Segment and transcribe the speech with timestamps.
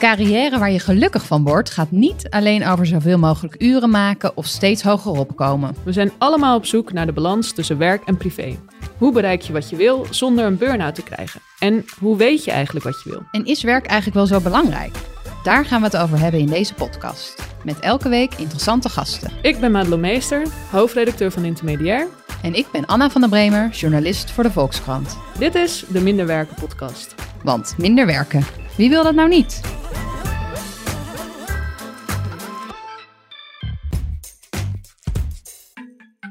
[0.00, 4.46] Carrière waar je gelukkig van wordt, gaat niet alleen over zoveel mogelijk uren maken of
[4.46, 5.74] steeds hoger opkomen.
[5.82, 8.58] We zijn allemaal op zoek naar de balans tussen werk en privé.
[8.98, 11.40] Hoe bereik je wat je wil zonder een burn-out te krijgen?
[11.58, 13.22] En hoe weet je eigenlijk wat je wil?
[13.30, 14.96] En is werk eigenlijk wel zo belangrijk?
[15.42, 17.42] Daar gaan we het over hebben in deze podcast.
[17.64, 19.30] Met elke week interessante gasten.
[19.42, 22.06] Ik ben Madelon Meester, hoofdredacteur van Intermediair.
[22.42, 25.18] En ik ben Anna van der Bremer, journalist voor de Volkskrant.
[25.38, 27.14] Dit is de Minder Werken podcast.
[27.42, 28.44] Want minder werken,
[28.76, 29.69] wie wil dat nou niet?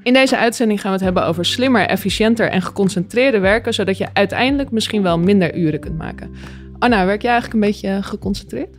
[0.10, 4.08] In deze uitzending gaan we het hebben over slimmer, efficiënter en geconcentreerder werken, zodat je
[4.14, 6.32] uiteindelijk misschien wel minder uren kunt maken.
[6.80, 8.70] Anna, werk jij eigenlijk een beetje geconcentreerd?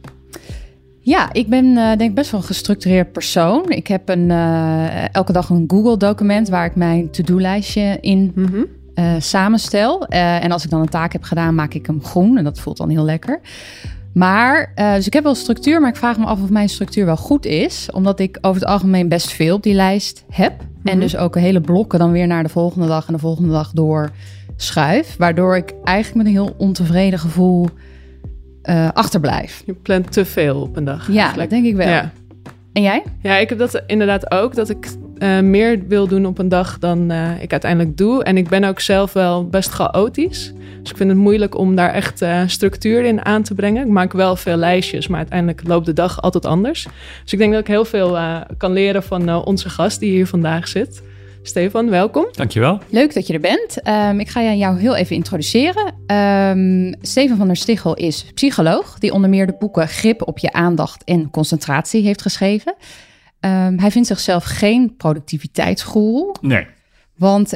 [1.01, 3.69] Ja, ik ben uh, denk best wel een gestructureerd persoon.
[3.69, 8.67] Ik heb een, uh, elke dag een Google-document waar ik mijn to-do-lijstje in mm -hmm.
[8.95, 10.07] uh, samenstel.
[10.07, 12.77] en als ik dan een taak heb gedaan, maak ik hem groen en dat voelt
[12.77, 13.41] dan heel lekker.
[14.15, 17.07] Maar, uh, dus ik heb wel structuur, maar ik vraag me af of mijn structuur
[17.07, 17.89] wel goed is.
[17.93, 20.53] Omdat ik over het algemeen best veel op die lijst heb.
[20.53, 20.93] Mm -hmm.
[20.93, 23.71] En dus ook hele blokken dan weer naar de volgende dag en de volgende dag
[23.73, 24.11] door
[24.57, 25.17] schuif.
[25.17, 27.69] Waardoor ik eigenlijk met een heel ontevreden gevoel
[28.63, 29.63] uh, achterblijf.
[29.67, 31.13] Je plant te veel op een dag.
[31.13, 31.89] Ja, dat denk ik wel.
[31.89, 32.13] Ja.
[32.73, 33.03] En jij?
[33.23, 34.55] Ja, ik heb dat inderdaad ook.
[34.55, 34.89] Dat ik
[35.23, 38.25] uh, meer wil doen op een dag dan uh, ik uiteindelijk doe.
[38.25, 40.53] En ik ben ook zelf wel best chaotisch.
[40.81, 43.87] Dus ik vind het moeilijk om daar echt uh, structuur in aan te brengen.
[43.87, 46.87] Ik maak wel veel lijstjes, maar uiteindelijk loopt de dag altijd anders.
[47.23, 48.19] Dus ik denk dat ik heel veel
[48.57, 51.03] kan leren van onze gast die hier vandaag zit.
[51.43, 52.27] Stefan, welkom.
[52.33, 52.79] Dankjewel.
[52.89, 53.89] Leuk dat je er bent.
[53.89, 55.95] Um, ik ga jou heel even introduceren.
[56.17, 60.53] Um, Stefan van der Stichel is psycholoog, die onder meer de boeken Grip op je
[60.53, 62.75] aandacht en concentratie heeft geschreven.
[63.41, 66.35] Um, hij vindt zichzelf geen productiviteitsgoeroe.
[66.41, 66.67] Nee.
[67.17, 67.53] Want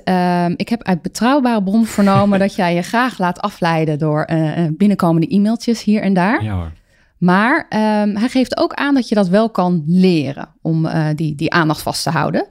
[0.57, 5.29] ik heb uit betrouwbare bron vernomen dat jij je graag laat afleiden door uh, binnenkomende
[5.29, 6.43] e-mailtjes hier en daar.
[6.43, 6.73] Ja hoor.
[7.19, 7.67] Maar
[8.15, 11.83] hij geeft ook aan dat je dat wel kan leren om uh, die, die aandacht
[11.83, 12.49] vast te houden.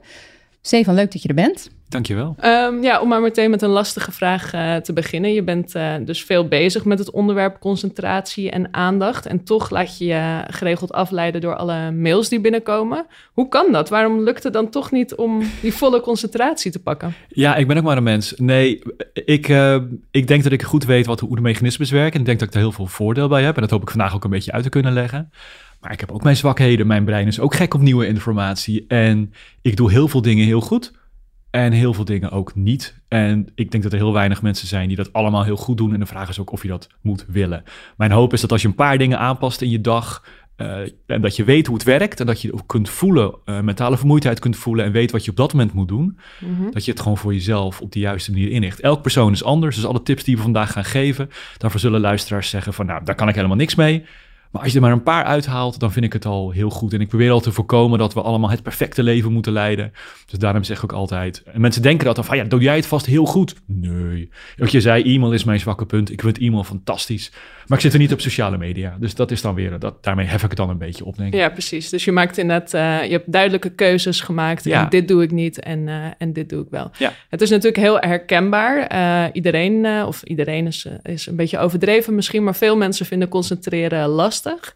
[0.60, 1.70] Stefan, leuk dat je er bent.
[1.94, 2.36] Dankjewel.
[2.44, 5.32] Um, ja, om maar meteen met een lastige vraag uh, te beginnen.
[5.32, 9.26] Je bent uh, dus veel bezig met het onderwerp concentratie en aandacht.
[9.26, 13.06] En toch laat je je geregeld afleiden door alle mails die binnenkomen.
[13.32, 13.88] Hoe kan dat?
[13.88, 17.14] Waarom lukt het dan toch niet om die volle concentratie te pakken?
[17.28, 18.34] Ja, ik ben ook maar een mens.
[18.36, 18.82] Nee,
[19.12, 19.76] ik, uh,
[20.10, 22.12] ik denk dat ik goed weet wat, hoe de mechanismes werken.
[22.12, 23.54] En ik denk dat ik er heel veel voordeel bij heb.
[23.54, 25.30] En dat hoop ik vandaag ook een beetje uit te kunnen leggen.
[25.80, 26.86] Maar ik heb ook mijn zwakheden.
[26.86, 28.84] Mijn brein is ook gek op nieuwe informatie.
[28.88, 29.32] En
[29.62, 30.92] ik doe heel veel dingen heel goed.
[31.54, 33.00] En heel veel dingen ook niet.
[33.08, 35.92] En ik denk dat er heel weinig mensen zijn die dat allemaal heel goed doen.
[35.92, 37.62] En de vraag is ook of je dat moet willen.
[37.96, 40.24] Mijn hoop is dat als je een paar dingen aanpast in je dag.
[40.56, 42.20] Uh, en dat je weet hoe het werkt.
[42.20, 44.84] En dat je ook kunt voelen, uh, mentale vermoeidheid kunt voelen.
[44.84, 46.18] En weet wat je op dat moment moet doen.
[46.40, 46.70] Mm-hmm.
[46.70, 48.80] Dat je het gewoon voor jezelf op de juiste manier inricht.
[48.80, 49.76] Elk persoon is anders.
[49.76, 51.30] Dus alle tips die we vandaag gaan geven.
[51.58, 54.04] Daarvoor zullen luisteraars zeggen van nou, daar kan ik helemaal niks mee.
[54.54, 56.92] Maar als je er maar een paar uithaalt, dan vind ik het al heel goed.
[56.92, 59.92] En ik probeer al te voorkomen dat we allemaal het perfecte leven moeten leiden.
[60.26, 61.42] Dus daarom zeg ik ook altijd.
[61.52, 63.54] En mensen denken dat dan van ja, doe jij het vast heel goed?
[63.66, 64.30] Nee.
[64.56, 66.10] Wat je zei, e-mail is mijn zwakke punt.
[66.12, 67.32] Ik vind e-mail fantastisch.
[67.66, 68.96] Maar ik zit er niet op sociale media.
[69.00, 71.32] Dus dat is dan weer, dat, daarmee hef ik het dan een beetje op, denk
[71.32, 71.40] ik.
[71.40, 71.88] Ja, precies.
[71.88, 74.64] Dus je maakt inderdaad, uh, je hebt duidelijke keuzes gemaakt.
[74.64, 74.82] Ja.
[74.82, 76.90] En dit doe ik niet en, uh, en dit doe ik wel.
[76.98, 77.12] Ja.
[77.28, 78.92] Het is natuurlijk heel herkenbaar.
[78.92, 84.08] Uh, iedereen, of iedereen is, is een beetje overdreven misschien, maar veel mensen vinden concentreren
[84.44, 84.74] lastig.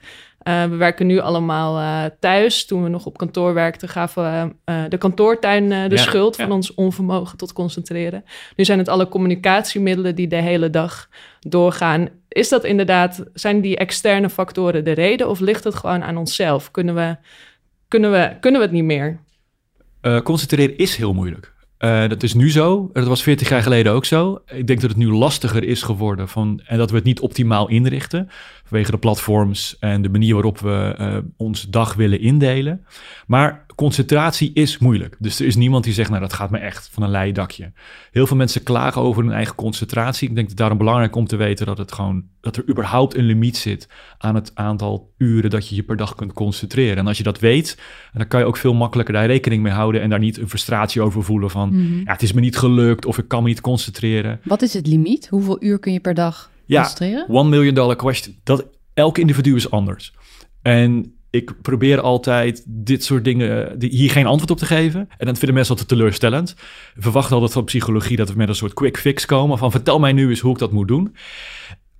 [0.49, 2.67] Uh, we werken nu allemaal uh, thuis.
[2.67, 6.53] Toen we nog op kantoor werkten, gaven we uh, de kantoortuin de ja, schuld van
[6.53, 8.25] ons onvermogen tot concentreren.
[8.57, 11.09] Nu zijn het alle communicatiemiddelen die de hele dag
[11.41, 12.09] doorgaan.
[12.29, 16.71] Is dat inderdaad, zijn die externe factoren de reden of ligt het gewoon aan onszelf?
[16.71, 17.17] Kunnen we,
[17.89, 19.21] kunnen we, kunnen we het niet meer?
[20.23, 21.55] concentreren is heel moeilijk.
[21.79, 22.91] Uh, dat is nu zo.
[22.93, 24.41] Dat was 40 jaar geleden ook zo.
[24.47, 27.69] Ik denk dat het nu lastiger is geworden van, en dat we het niet optimaal
[27.69, 28.29] inrichten.
[28.65, 32.85] Vanwege de platforms en de manier waarop we uh, onze dag willen indelen.
[33.27, 35.17] Maar concentratie is moeilijk.
[35.19, 37.73] Dus er is niemand die zegt, nou dat gaat me echt van een leien dakje.
[38.11, 40.29] Heel veel mensen klagen over hun eigen concentratie.
[40.29, 43.25] Ik denk dat daarom belangrijk om te weten dat, het gewoon, dat er überhaupt een
[43.25, 43.89] limiet zit
[44.19, 46.97] aan het aantal uren dat je je per dag kunt concentreren.
[46.97, 47.79] En als je dat weet,
[48.13, 51.03] dan kan je ook veel makkelijker daar rekening mee houden en daar niet een frustratie
[51.03, 51.99] over voelen van, Mhm.
[52.05, 54.41] ja het is me niet gelukt of ik kan me niet concentreren.
[54.45, 55.29] Wat is het limiet?
[55.29, 57.27] Hoeveel uur kun je per dag Ja, concentreren?
[57.29, 58.35] One million dollar question.
[58.45, 60.13] Dat, elk individu is anders.
[60.63, 65.09] En ik probeer altijd dit soort dingen, hier geen antwoord op te geven.
[65.19, 66.55] En dat vinden mensen altijd teleurstellend.
[66.95, 69.59] We verwachten altijd van psychologie dat we met een soort quick fix komen.
[69.59, 71.15] Van vertel mij nu eens hoe ik dat moet doen.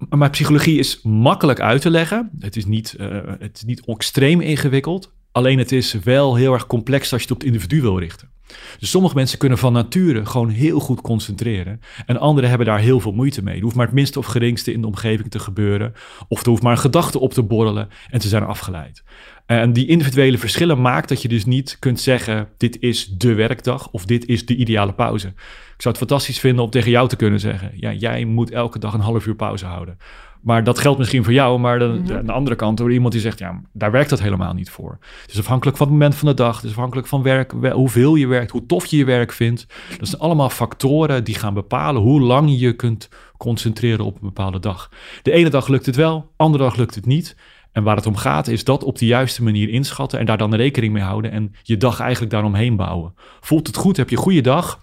[0.09, 2.31] Maar psychologie is makkelijk uit te leggen.
[2.39, 3.09] Het is niet, eh,
[3.39, 5.13] het is niet extreem ingewikkeld.
[5.33, 8.31] Alleen het is wel heel erg complex als je het op het individu wil richten.
[8.79, 11.81] Dus sommige mensen kunnen van nature gewoon heel goed concentreren.
[12.07, 13.57] En anderen hebben daar heel veel moeite mee.
[13.57, 15.93] Er hoeft maar het minste of geringste in de omgeving te gebeuren.
[16.29, 19.03] Of er hoeft maar een gedachte op te borrelen en ze zijn afgeleid.
[19.47, 23.91] En die individuele verschillen maakt dat je dus niet kunt zeggen: dit is de werkdag
[23.91, 25.27] of dit is de ideale pauze.
[25.29, 28.79] Ik zou het fantastisch vinden om tegen jou te kunnen zeggen: ja, jij moet elke
[28.79, 29.99] dag een half uur pauze houden.
[30.43, 33.21] Maar dat geldt misschien voor jou, maar dan, aan de andere kant door iemand die
[33.23, 34.99] zegt: ja, daar werkt dat helemaal niet voor.
[35.23, 37.71] Het is afhankelijk van het moment van de dag, het is afhankelijk van werk, we-
[37.71, 39.67] hoeveel je werkt, hoe tof je je werk vindt.
[39.99, 44.21] Dat zijn allemaal factoren die gaan bepalen hoe lang je je kunt concentreren op een
[44.27, 44.91] bepaalde dag.
[45.23, 47.37] De ene dag lukt het wel, andere dag lukt het niet.
[47.73, 50.55] En waar het om gaat is dat op de juiste manier inschatten en daar dan
[50.55, 53.15] rekening mee houden en je dag eigenlijk daaromheen bouwen.
[53.41, 54.81] Voelt het goed, heb je een goede dag,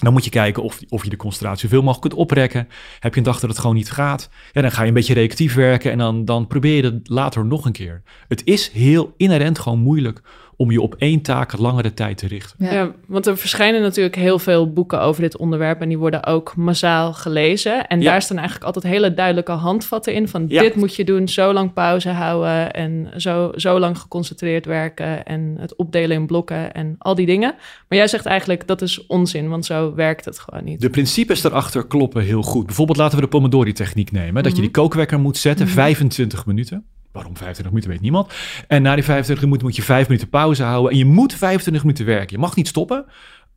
[0.00, 2.68] dan moet je kijken of, of je de concentratie zoveel mogelijk kunt oprekken.
[2.98, 5.14] Heb je een dag dat het gewoon niet gaat, ja, dan ga je een beetje
[5.14, 8.02] reactief werken en dan, dan probeer je het later nog een keer.
[8.28, 10.20] Het is heel inherent gewoon moeilijk
[10.60, 12.56] om je op één taak langere tijd te richten.
[12.58, 12.72] Ja.
[12.72, 12.92] Ja.
[13.06, 17.12] want er verschijnen natuurlijk heel veel boeken over dit onderwerp en die worden ook massaal
[17.12, 17.86] gelezen.
[17.86, 18.10] En Ja.
[18.10, 20.62] daar staan eigenlijk altijd hele duidelijke handvatten in van Ja.
[20.62, 25.56] dit moet je doen, zo lang pauze houden en zo, zo lang geconcentreerd werken en
[25.58, 27.54] het opdelen in blokken en al die dingen.
[27.88, 30.80] Maar jij zegt eigenlijk dat is onzin, want zo werkt het gewoon niet.
[30.80, 32.66] De principes daarachter kloppen heel goed.
[32.66, 34.42] Bijvoorbeeld laten we de Pomodori-techniek nemen.
[34.42, 36.84] Dat je die kookwekker moet zetten, 25 minuten.
[37.12, 38.32] Waarom 25 minuten, weet niemand.
[38.66, 40.92] En na die 25 minuten moet je 5 minuten pauze houden.
[40.92, 42.36] En je moet 25 minuten werken.
[42.36, 43.04] Je mag niet stoppen.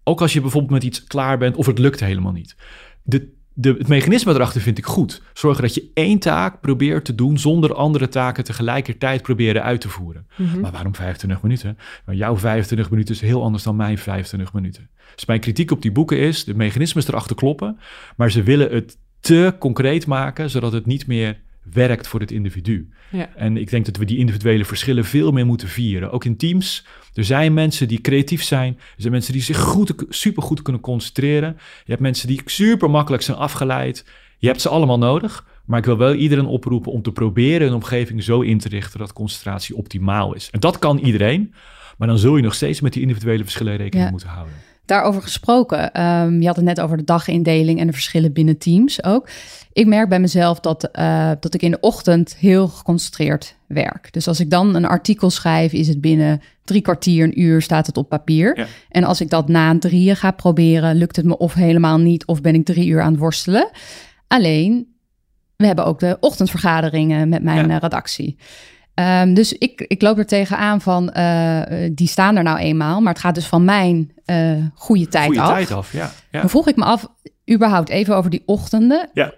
[0.03, 2.55] Ook als je bijvoorbeeld met iets klaar bent of het lukt helemaal niet.
[3.03, 5.21] De, de, het mechanisme erachter vind ik goed.
[5.33, 9.89] Zorgen dat je één taak probeert te doen zonder andere taken tegelijkertijd proberen uit te
[9.89, 10.27] voeren.
[10.61, 11.77] Maar waarom 25 minuten?
[12.05, 14.89] Maar jouw 25 minuten is heel anders dan mijn 25 minuten.
[15.15, 17.79] Dus mijn kritiek op die boeken is, de mechanismes erachter kloppen,
[18.15, 21.41] maar ze willen het te concreet maken, zodat het niet meer
[21.71, 22.89] werkt voor het individu.
[23.11, 23.29] Ja.
[23.35, 26.11] En ik denk dat we die individuele verschillen veel meer moeten vieren.
[26.11, 26.85] Ook in teams.
[27.13, 28.73] Er zijn mensen die creatief zijn.
[28.77, 31.55] Er zijn mensen die zich goed, supergoed kunnen concentreren.
[31.57, 34.05] Je hebt mensen die super makkelijk zijn afgeleid.
[34.37, 35.45] Je hebt ze allemaal nodig.
[35.65, 38.99] Maar ik wil wel iedereen oproepen om te proberen een omgeving zo in te richten
[38.99, 40.49] dat concentratie optimaal is.
[40.51, 41.53] En dat kan iedereen.
[41.97, 44.11] Maar dan zul je nog steeds met die individuele verschillen rekening Ja.
[44.11, 44.53] moeten houden.
[44.85, 49.03] Daarover gesproken, ehm, je had het net over de dagindeling en de verschillen binnen teams
[49.03, 49.29] ook.
[49.73, 54.07] Ik merk bij mezelf dat, eh, dat ik in de ochtend heel geconcentreerd werk.
[54.13, 57.87] Dus als ik dan een artikel schrijf, is het binnen drie kwartier, een uur, staat
[57.87, 58.57] het op papier.
[58.57, 58.65] Ja.
[58.89, 62.41] En als ik dat na drieën ga proberen, lukt het me of helemaal niet, of
[62.41, 63.69] ben ik drie uur aan het worstelen.
[64.27, 64.87] Alleen,
[65.55, 67.75] we hebben ook de ochtendvergaderingen met mijn Ja.
[67.75, 68.37] eh, redactie.
[68.93, 73.01] Ehm, dus ik, ik loop er tegenaan van, eh, eh, die staan er nou eenmaal,
[73.01, 75.49] maar het gaat dus van mijn eh goede tijd Goede af.
[75.49, 76.11] tijd af, ja.
[76.31, 76.39] ja.
[76.39, 77.07] Dan vroeg ik me af,
[77.51, 79.09] überhaupt even over die ochtenden.
[79.13, 79.33] Ja.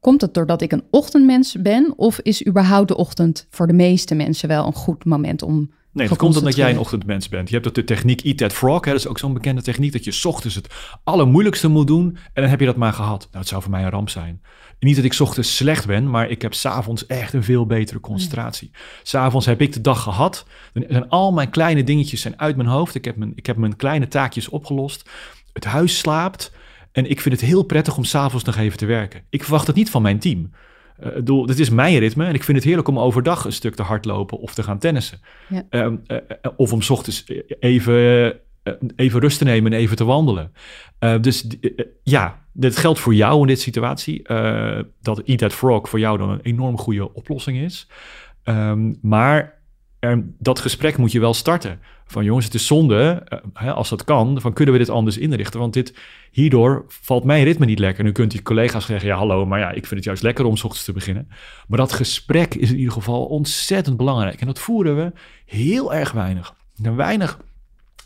[0.00, 1.92] Komt het doordat ik een ochtendmens ben?
[1.96, 5.70] Of is überhaupt de ochtend voor de meeste mensen wel een goed moment om...
[5.92, 7.48] Nee, dat komt omdat jij een ochtendmens bent.
[7.48, 8.84] Je hebt ook de techniek Eat That Frog.
[8.84, 8.90] Hè?
[8.90, 12.16] Dat is ook zo'n bekende techniek dat je 's ochtends het allermoeilijkste moet doen.
[12.32, 13.20] En dan heb je dat maar gehad.
[13.20, 14.42] Nou, het zou voor mij een ramp zijn.
[14.78, 18.00] Niet dat ik 's ochtends slecht ben, maar ik heb s'avonds echt een veel betere
[18.00, 18.70] concentratie.
[19.02, 20.46] S'avonds heb ik de dag gehad.
[20.72, 22.94] Dan zijn al mijn kleine dingetjes zijn uit mijn hoofd.
[22.94, 25.10] Ik heb mijn, ik heb mijn kleine taakjes opgelost.
[25.52, 26.52] Het huis slaapt.
[26.92, 29.22] En ik vind het heel prettig om s'avonds nog even te werken.
[29.30, 30.50] Ik verwacht het niet van mijn team.
[31.00, 33.52] Eh, ik bedoel, dit is mijn ritme en ik vind het heerlijk om overdag een
[33.52, 35.20] stuk te hardlopen of te gaan tennissen.
[35.48, 35.64] Ja.
[35.70, 37.24] Ehm, eh, eh, of om 's ochtends
[37.60, 38.24] even,
[38.62, 40.52] eh, even rust te nemen en even te wandelen.
[40.98, 44.22] Eh, dus eh, eh, ja, dit geldt voor jou in dit situatie.
[44.22, 47.88] eh, dat Eat That Frog voor jou dan een enorm goede oplossing is.
[48.42, 49.58] Ehm, maar
[50.00, 51.80] er- dat gesprek moet je wel starten.
[52.06, 55.18] Van jongens, het is zonde, eh, hè, als dat kan, van kunnen we dit anders
[55.18, 55.60] inrichten?
[55.60, 55.94] Want dit,
[56.30, 58.04] hierdoor valt mijn ritme niet lekker.
[58.04, 60.56] Nu kunt die collega's zeggen, ja hallo, maar ja, ik vind het juist lekker om
[60.56, 61.28] 's ochtends te beginnen.
[61.68, 64.40] Maar dat gesprek is in ieder geval ontzettend belangrijk.
[64.40, 65.12] En dat voeren we
[65.46, 66.54] heel erg weinig.
[66.74, 67.38] Zijn weinig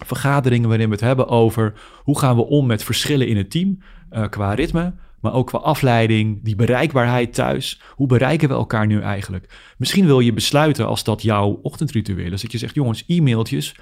[0.05, 1.73] vergaderingen waarin we het hebben over
[2.03, 3.79] hoe gaan we om met verschillen in het team
[4.11, 4.93] eh, qua ritme.
[5.25, 7.81] Maar ook qua afleiding, die bereikbaarheid thuis.
[7.91, 9.75] Hoe bereiken we elkaar nu eigenlijk?
[9.79, 13.75] Misschien wil je besluiten als dat jouw ochtendritueel is, dat je zegt, jongens, e-mailtjes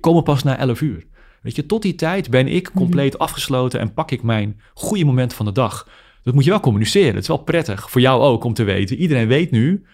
[0.00, 1.06] komen pas na 11 uur.
[1.42, 5.34] Weet je, tot die tijd ben ik compleet afgesloten en pak ik mijn goede moment
[5.34, 5.88] van de dag.
[6.22, 7.14] Dat moet je wel communiceren.
[7.14, 8.96] Het is wel prettig voor jou ook om te weten.
[8.96, 9.84] Iedereen weet nu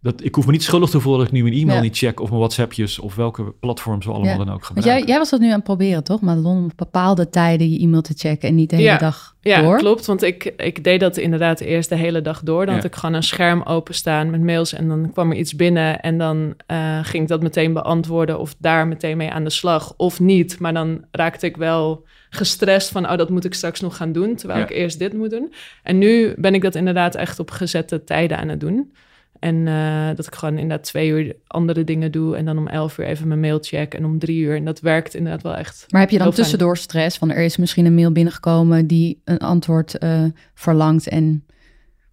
[0.00, 2.20] dat ik hoef me niet schuldig te voelen dat ik nu mijn e-mail niet check
[2.20, 4.96] of mijn WhatsAppjes of welke platforms we allemaal dan ook gebruiken.
[4.96, 6.20] jij, jij was dat nu aan het proberen, toch?
[6.20, 9.62] Maar dan op bepaalde tijden je e-mail te checken en niet de hele dag ja,
[9.62, 9.72] door.
[9.72, 10.06] Ja, klopt.
[10.06, 12.66] Want ik, ik deed dat inderdaad eerst de hele dag door.
[12.66, 16.00] Dan had ik gewoon een scherm openstaan met mails en dan kwam er iets binnen
[16.00, 19.94] en dan uh, ging ik dat meteen beantwoorden of daar meteen mee aan de slag
[19.96, 20.58] of niet.
[20.58, 24.36] Maar dan raakte ik wel gestrest van, oh, dat moet ik straks nog gaan doen,
[24.36, 25.52] terwijl ik eerst dit moet doen.
[25.82, 28.92] En nu ben ik dat inderdaad echt op gezette tijden aan het doen.
[29.38, 32.36] En uh, dat ik gewoon inderdaad twee uur andere dingen doe.
[32.36, 33.94] En dan om elf uur even mijn mail check.
[33.94, 34.56] En om drie uur.
[34.56, 35.84] En dat werkt inderdaad wel echt.
[35.88, 37.18] Maar heb je dan tussendoor stress?
[37.18, 41.08] Van er is misschien een mail binnengekomen die een antwoord uh, verlangt.
[41.08, 41.44] En...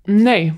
[0.04, 0.54] Nee.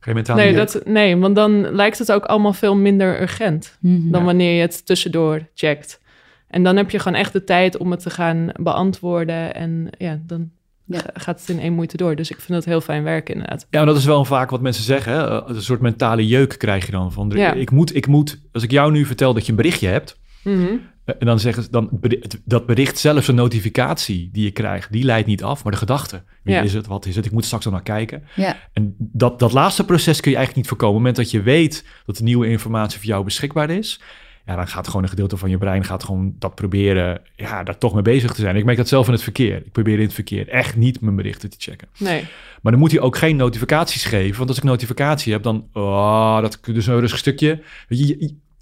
[0.00, 3.76] Geen mentaal nee, dat, nee, want dan lijkt het ook allemaal veel minder urgent.
[3.80, 4.10] Mm -hmm.
[4.10, 4.26] Dan ja.
[4.26, 6.00] wanneer je het tussendoor checkt.
[6.48, 9.54] En dan heb je gewoon echt de tijd om het te gaan beantwoorden.
[9.54, 10.50] En ja, dan
[10.84, 11.00] ja.
[11.14, 12.16] gaat het in één moeite door.
[12.16, 13.66] Dus ik vind dat heel fijn werken inderdaad.
[13.70, 15.12] Ja, dat is wel vaak wat mensen zeggen.
[15.12, 15.48] Hè?
[15.48, 17.12] Een soort mentale jeuk krijg je dan.
[17.12, 17.52] Van, ja.
[17.52, 20.20] ik, moet, ik moet, als ik jou nu vertel dat je een berichtje hebt...
[20.44, 20.80] Mm -hmm.
[21.04, 22.00] en dan zeggen ze, dan,
[22.44, 24.92] dat bericht zelfs een notificatie die je krijgt...
[24.92, 26.22] die leidt niet af, maar de gedachte.
[26.42, 26.62] Wie ja.
[26.62, 27.26] is het, wat is het?
[27.26, 28.24] Ik moet straks al naar kijken.
[28.34, 28.56] Ja.
[28.72, 30.96] En dat, dat laatste proces kun je eigenlijk niet voorkomen.
[30.96, 34.00] Op het moment dat je weet dat de nieuwe informatie voor jou beschikbaar is
[34.46, 37.78] ja, dan gaat gewoon een gedeelte van je brein gaat gewoon dat proberen, ja, daar
[37.78, 38.56] toch mee bezig te zijn.
[38.56, 39.56] Ik merk dat zelf in het verkeer.
[39.56, 41.88] Ik probeer in het verkeer echt niet mijn berichten te checken.
[41.98, 42.24] Nee.
[42.62, 46.40] Maar dan moet hij ook geen notificaties geven, want als ik notificatie heb, dan, oh,
[46.40, 47.62] dat dus een rustig stukje.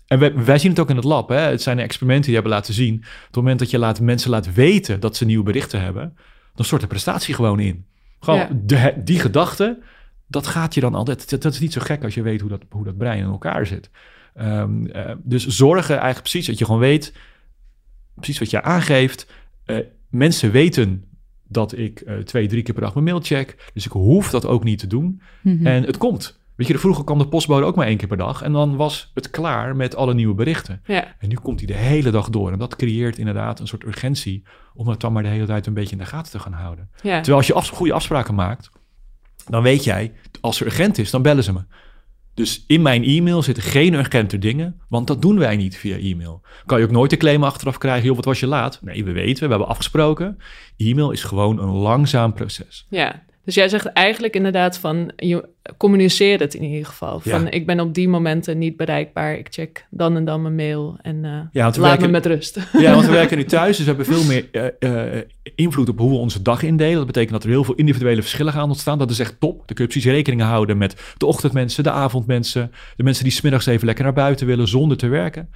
[0.07, 1.29] En wij, wij, zien het ook in het lab.
[1.29, 1.39] Hè?
[1.39, 2.95] Het zijn experimenten die hebben laten zien.
[2.95, 6.17] Op het moment dat je laat, mensen laat weten dat ze nieuwe berichten hebben,
[6.55, 7.85] dan stort de prestatie gewoon in.
[8.21, 8.49] Gewoon ja.
[8.53, 9.79] de, die gedachte,
[10.27, 11.31] dat gaat je dan altijd.
[11.31, 13.25] Dat, dat is niet zo gek als je weet hoe dat, hoe dat brein in
[13.25, 13.91] elkaar zit.
[14.41, 17.15] Um, uh, dus zorgen eigenlijk precies dat je gewoon weet,
[18.15, 19.33] precies wat je aangeeft.
[19.67, 21.05] Uh, mensen weten
[21.49, 23.71] dat ik uh, twee, drie keer per dag mijn mail check.
[23.75, 25.21] Dus ik hoef dat ook niet te doen.
[25.43, 25.67] Mm -hmm.
[25.67, 26.39] En het komt.
[26.61, 28.43] Weet je, vroeger kwam de postbode ook maar één keer per dag.
[28.43, 30.81] En dan was het klaar met alle nieuwe berichten.
[30.85, 31.15] Ja.
[31.19, 32.53] En nu komt hij de hele dag door.
[32.53, 34.43] En dat creëert inderdaad een soort urgentie.
[34.75, 36.91] Om het dan maar de hele tijd een beetje in de gaten te gaan houden.
[37.03, 37.17] Ja.
[37.17, 38.71] Terwijl als je af, goede afspraken maakt.
[39.49, 41.61] Dan weet jij, als er urgent is, dan bellen ze me.
[42.35, 46.43] Dus in mijn e-mail zitten geen urgente dingen, want dat doen wij niet via e-mail.
[46.67, 48.79] Kan je ook nooit de claim achteraf krijgen, joh, wat was je laat?
[48.83, 50.39] Nee, we weten, we hebben afgesproken.
[50.77, 52.87] E-mail is gewoon een langzaam proces.
[52.91, 57.21] Ja, dus jij zegt eigenlijk inderdaad van, je communiceert het in ieder geval.
[57.21, 57.51] Van, ja.
[57.51, 59.39] ik ben op die momenten niet bereikbaar.
[59.39, 62.59] Ik check dan en dan mijn mail en uh, ja, laat werken, me met rust.
[62.73, 64.49] Ja, want we werken nu thuis, dus we hebben veel meer
[64.81, 65.23] uh, uh,
[65.55, 66.97] invloed op hoe we onze dag indelen.
[66.97, 68.99] Dat betekent dat er heel veel individuele verschillen gaan ontstaan.
[68.99, 69.57] Dat is echt top.
[69.57, 73.67] Dan kun je precies rekening houden met de ochtendmensen, de avondmensen, de mensen die smiddags
[73.67, 75.49] even lekker naar buiten willen zonder te werken.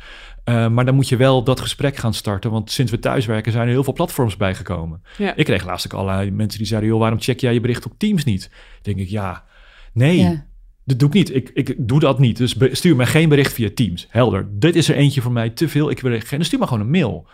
[0.44, 2.50] Uh, maar dan moet je wel dat gesprek gaan starten.
[2.50, 5.02] Want sinds we thuiswerken zijn er heel veel platforms bijgekomen.
[5.18, 5.34] Ja.
[5.34, 6.90] Ik kreeg laatst ook allerlei mensen die zeiden...
[6.90, 8.50] joh, waarom check jij je bericht op Teams niet?
[8.82, 9.44] denk ik, ja,
[9.92, 10.46] nee, ja.
[10.84, 11.34] dat doe ik niet.
[11.34, 12.36] Ik, ik doe dat niet.
[12.36, 14.06] Dus stuur me geen bericht via Teams.
[14.10, 14.48] Helder.
[14.50, 15.90] Dit is er eentje voor mij te veel.
[15.90, 16.38] Ik wil geen...
[16.38, 17.26] Dus stuur maar gewoon een mail.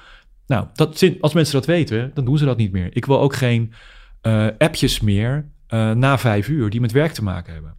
[0.47, 2.89] Nou, dat, als mensen dat weten, dan doen ze dat niet meer.
[2.93, 3.73] Ik wil ook geen
[4.23, 7.75] uh, appjes meer uh, na vijf uur die met werk te maken hebben.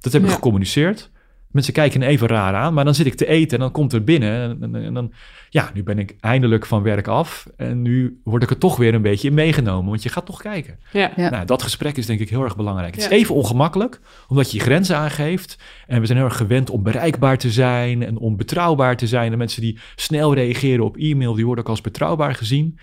[0.00, 0.34] Dat heb ik ja.
[0.34, 1.10] gecommuniceerd.
[1.52, 4.04] Mensen kijken even raar aan, maar dan zit ik te eten en dan komt het
[4.04, 4.32] binnen.
[4.32, 5.12] En, en, en, dan,
[5.50, 7.46] ja, nu ben ik eindelijk van werk af.
[7.56, 10.42] En nu word ik er toch weer een beetje in meegenomen, want je gaat toch
[10.42, 10.78] kijken.
[10.92, 11.12] Ja.
[11.16, 11.30] ja.
[11.30, 12.94] Nou, dat gesprek is denk ik heel erg belangrijk.
[12.94, 15.58] Het is even ongemakkelijk, omdat je je grenzen aangeeft.
[15.86, 19.32] En we zijn heel erg gewend om bereikbaar te zijn en om betrouwbaar te zijn.
[19.32, 22.78] En mensen die snel reageren op e-mail, die worden ook als betrouwbaar gezien.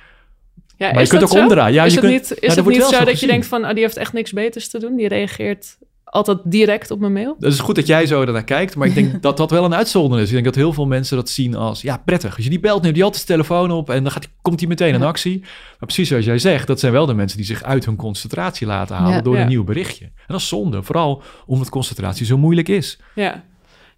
[0.77, 1.41] Ja, maar je kunt ook zo?
[1.41, 1.73] omdraaien.
[1.73, 3.19] Ja, is je het kunt, niet, is ja, het niet zo, dat gezien.
[3.19, 4.95] je denkt van, oh, die heeft echt niks beters te doen?
[4.95, 5.77] Die reageert
[6.09, 7.35] altijd direct op mijn mail?
[7.39, 9.73] Dat is goed dat jij zo ernaar kijkt, maar ik denk dat dat wel een
[9.75, 10.27] uitzondering is.
[10.27, 12.35] Ik denk dat heel veel mensen dat zien als, ja, prettig.
[12.35, 14.69] Als je die belt, neemt die altijd zijn telefoon op en dan gaat, komt hij
[14.69, 15.39] meteen in actie.
[15.39, 18.67] Maar precies zoals jij zegt, dat zijn wel de mensen die zich uit hun concentratie
[18.67, 19.21] laten halen Ja.
[19.21, 19.41] door Ja.
[19.41, 20.05] een nieuw berichtje.
[20.05, 22.99] En dat is zonde, vooral omdat concentratie zo moeilijk is.
[23.15, 23.43] Ja.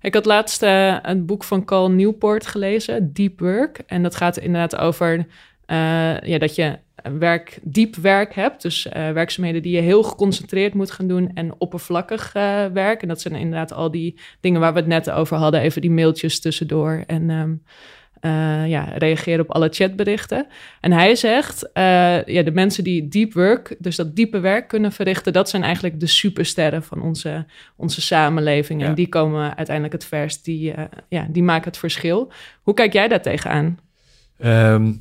[0.01, 3.81] Ik had laatst eh, een boek van Cal Newport gelezen, Deep Work.
[3.87, 5.27] En dat gaat inderdaad over
[6.23, 6.77] ja, dat je
[7.19, 8.61] werk, diep werk hebt.
[8.61, 13.01] Dus eh, werkzaamheden die je heel geconcentreerd moet gaan doen en oppervlakkig eh, werk.
[13.01, 15.61] En dat zijn inderdaad al die dingen waar we het net over hadden.
[15.61, 17.61] Even die mailtjes tussendoor en
[18.21, 20.47] eh, ja, reageren op alle chatberichten.
[20.81, 24.91] En hij zegt, eh, ja, de mensen die deep work, dus dat diepe werk kunnen
[24.91, 25.33] verrichten...
[25.33, 28.81] dat zijn eigenlijk de supersterren van onze, onze samenleving.
[28.81, 28.87] Ja.
[28.87, 32.31] En die komen uiteindelijk het verst, die, eh, ja, die maken het verschil.
[32.61, 33.79] Hoe kijk jij daar tegenaan?
[34.37, 34.93] Ehm,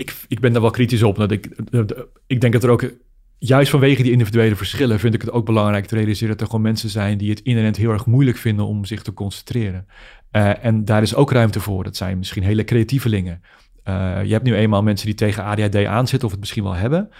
[0.00, 1.16] ik, ik ben daar wel kritisch op.
[1.16, 1.48] Dat ik,
[2.26, 2.90] ik denk dat er ook
[3.38, 6.62] juist vanwege die individuele verschillen vind ik het ook belangrijk te realiseren dat er gewoon
[6.62, 9.86] mensen zijn die het inherent heel erg moeilijk vinden om zich te concentreren.
[10.32, 11.84] Uh, en daar is ook ruimte voor.
[11.84, 13.42] Dat zijn misschien hele creatievelingen.
[13.84, 17.10] Uh, je hebt nu eenmaal mensen die tegen ADHD aanzitten of het misschien wel hebben.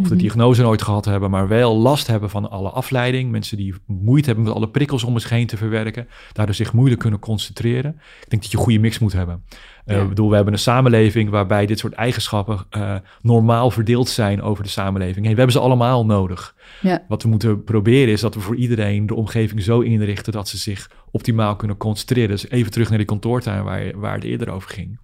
[0.00, 0.22] Of de Mhm.
[0.22, 3.30] diagnose nooit gehad hebben, maar wel last hebben van alle afleiding.
[3.30, 6.08] Mensen die moeite hebben met alle prikkels om zich heen te verwerken.
[6.32, 7.90] Daardoor zich moeilijk kunnen concentreren.
[8.22, 9.42] Ik denk dat je een goede mix moet hebben.
[9.86, 10.02] Uh, Ja.
[10.02, 14.62] Ik bedoel, we hebben een samenleving waarbij dit soort eigenschappen uh, normaal verdeeld zijn over
[14.62, 15.24] de samenleving.
[15.24, 16.54] Hey, we hebben ze allemaal nodig.
[16.80, 17.04] Ja.
[17.08, 20.58] Wat we moeten proberen is dat we voor iedereen de omgeving zo inrichten dat ze
[20.58, 22.28] zich optimaal kunnen concentreren.
[22.30, 24.98] Dus even terug naar die kantoortuin waar, waar het eerder over ging.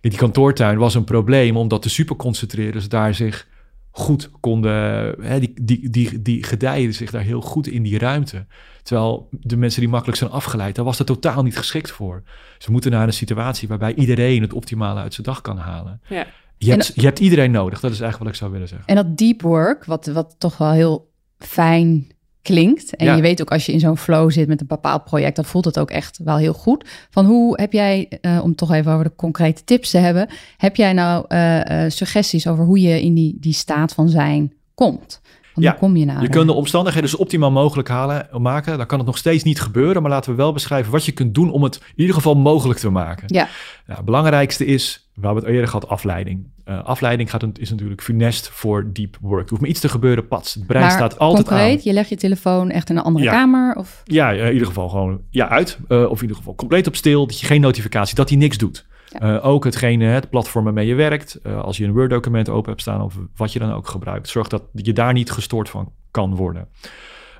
[0.00, 3.46] Die kantoortuin was een probleem omdat de superconcentreerders daar zich
[3.90, 4.72] goed konden,
[5.20, 8.46] hè, die, die, die, die gedijen zich daar heel goed in die ruimte.
[8.82, 12.22] Terwijl de mensen die makkelijk zijn afgeleid, daar was dat totaal niet geschikt voor.
[12.58, 16.00] Ze moeten naar een situatie waarbij iedereen het optimale uit zijn dag kan halen.
[16.08, 16.26] Ja.
[16.56, 18.88] Je, hebt, je hebt iedereen nodig, dat is eigenlijk wat ik zou willen zeggen.
[18.88, 22.06] En dat deep work, wat, wat toch wel heel fijn
[22.42, 22.96] klinkt.
[22.96, 23.14] En Ja.
[23.14, 25.64] je weet ook als je in zo'n flow zit met een bepaald project, dan voelt
[25.64, 26.84] het ook echt wel heel goed.
[27.10, 30.76] Van hoe heb jij, uh, om toch even over de concrete tips te hebben, heb
[30.76, 35.20] jij nou uh, uh, suggesties over hoe je in die, die staat van zijn komt?
[35.62, 36.22] Want ja, kom je naar?
[36.22, 38.76] Je kunt de omstandigheden zo optimaal mogelijk halen, maken.
[38.76, 41.34] Dan kan het nog steeds niet gebeuren, maar laten we wel beschrijven wat je kunt
[41.34, 43.24] doen om het in ieder geval mogelijk te maken.
[43.26, 43.48] Ja.
[43.86, 46.46] Nou, het belangrijkste is, we hebben het eerder gehad, afleiding.
[46.68, 49.42] Uh, afleiding gaat, is natuurlijk funest voor deep work.
[49.42, 50.54] Er hoeft maar iets te gebeuren, pats.
[50.54, 51.80] Het brein maar staat altijd concreet, aan.
[51.84, 53.32] je legt je telefoon echt in een andere Ja.
[53.32, 53.74] kamer?
[53.76, 54.02] Of?
[54.04, 55.78] Ja, in ieder geval gewoon ja, uit.
[55.88, 58.58] Uh, of in ieder geval compleet op stil, dat je geen notificatie, dat hij niks
[58.58, 58.86] doet.
[59.22, 61.40] Uh, ook hetgene, het platform waarmee je werkt.
[61.46, 64.28] Uh, als je een Word-document open hebt staan of wat je dan ook gebruikt.
[64.28, 66.68] Zorg dat je daar niet gestoord van kan worden.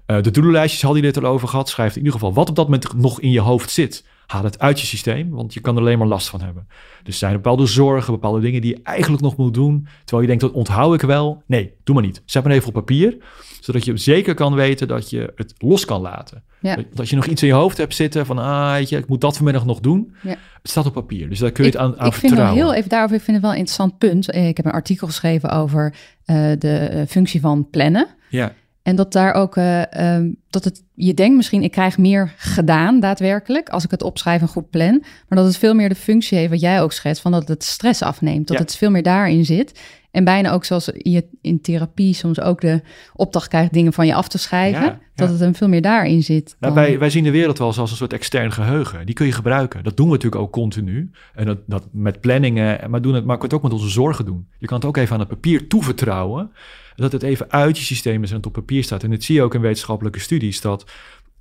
[0.07, 1.69] Uh, de to-do-lijstjes had hij dit al over gehad.
[1.69, 4.07] Schrijf in ieder geval wat op dat moment nog in je hoofd zit.
[4.29, 6.67] Haal het uit je systeem, want je kan er alleen maar last van hebben.
[7.03, 9.87] Dus zijn er bepaalde zorgen, bepaalde dingen die je eigenlijk nog moet doen.
[9.99, 11.43] Terwijl je denkt, dat onthoud ik wel.
[11.47, 12.23] Nee, doe maar niet.
[12.25, 13.17] Zet maar even op papier,
[13.61, 16.43] zodat je zeker kan weten dat je het los kan laten.
[16.61, 16.77] Ja.
[16.77, 19.09] Dat als je nog iets in je hoofd hebt zitten van, ah, weet je, ik
[19.09, 20.15] moet dat vanmiddag nog doen.
[20.23, 20.37] Ja.
[20.63, 22.57] Het staat op papier, dus daar kun je ik, het aan, aan ik vind vertrouwen.
[22.59, 24.31] wel heel even daarover, ik vind het wel een interessant punt.
[24.31, 25.95] Eh, Ik heb een artikel geschreven over
[26.27, 28.07] uh, de uh, functie van plannen.
[28.29, 28.53] Ja.
[28.89, 29.83] En dat daar ook, uh,
[30.17, 34.41] um, dat het, je denkt misschien, ik krijg meer gedaan daadwerkelijk als ik het opschrijf
[34.41, 34.99] en goed plan.
[35.29, 37.65] Maar dat het veel meer de functie heeft, wat jij ook schetst, van dat het
[37.65, 38.47] stress afneemt.
[38.47, 38.63] Dat Ja.
[38.63, 39.81] het veel meer daarin zit.
[40.11, 42.83] En bijna ook zoals je in therapie soms ook de
[43.15, 44.83] opdracht krijgt dingen van je af te schrijven.
[44.83, 45.33] Ja, Dat ja.
[45.33, 46.57] het hem veel meer daarin zit.
[46.61, 49.07] Nou, wij, wij zien de wereld wel als een soort extern geheugen.
[49.07, 49.85] Die kun je gebruiken.
[49.85, 51.11] Dat doen we natuurlijk ook continu.
[51.35, 54.25] En dat, dat met planningen, maar, doen het, maar kunnen het ook met onze zorgen
[54.25, 54.49] doen.
[54.59, 56.51] Je kan het ook even aan het papier toevertrouwen.
[56.99, 59.03] Dat het even uit je systeem is en het op papier staat.
[59.03, 60.61] En dat zie je ook in wetenschappelijke studies.
[60.61, 60.91] Dat,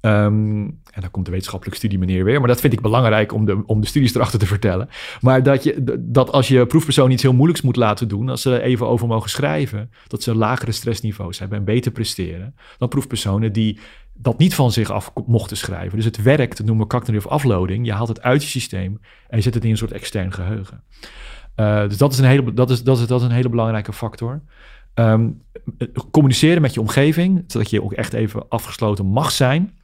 [0.01, 2.39] ehm, en dan komt de wetenschappelijke studie meneer weer.
[2.39, 4.89] Maar dat vind ik belangrijk om de, om de studies erachter te vertellen.
[5.21, 8.29] Maar dat, je, dat als je proefpersoon iets heel moeilijks moet laten doen.
[8.29, 9.91] Als ze er even over mogen schrijven.
[10.07, 12.55] Dat ze lagere stressniveaus hebben en beter presteren.
[12.77, 13.79] Dan proefpersonen die
[14.13, 15.95] dat niet van zich af mochten schrijven.
[15.95, 17.85] Dus het werkt, noemen we cognitive offloading.
[17.85, 20.83] Je haalt het uit je systeem en je zet het in een soort extern geheugen.
[21.55, 23.93] Uh, dus dat is, een hele, dat, is, dat, is, dat is een hele belangrijke
[23.93, 24.41] factor.
[24.99, 25.41] Um,
[26.11, 29.77] communiceren met je omgeving, zodat je ook echt even afgesloten mag zijn.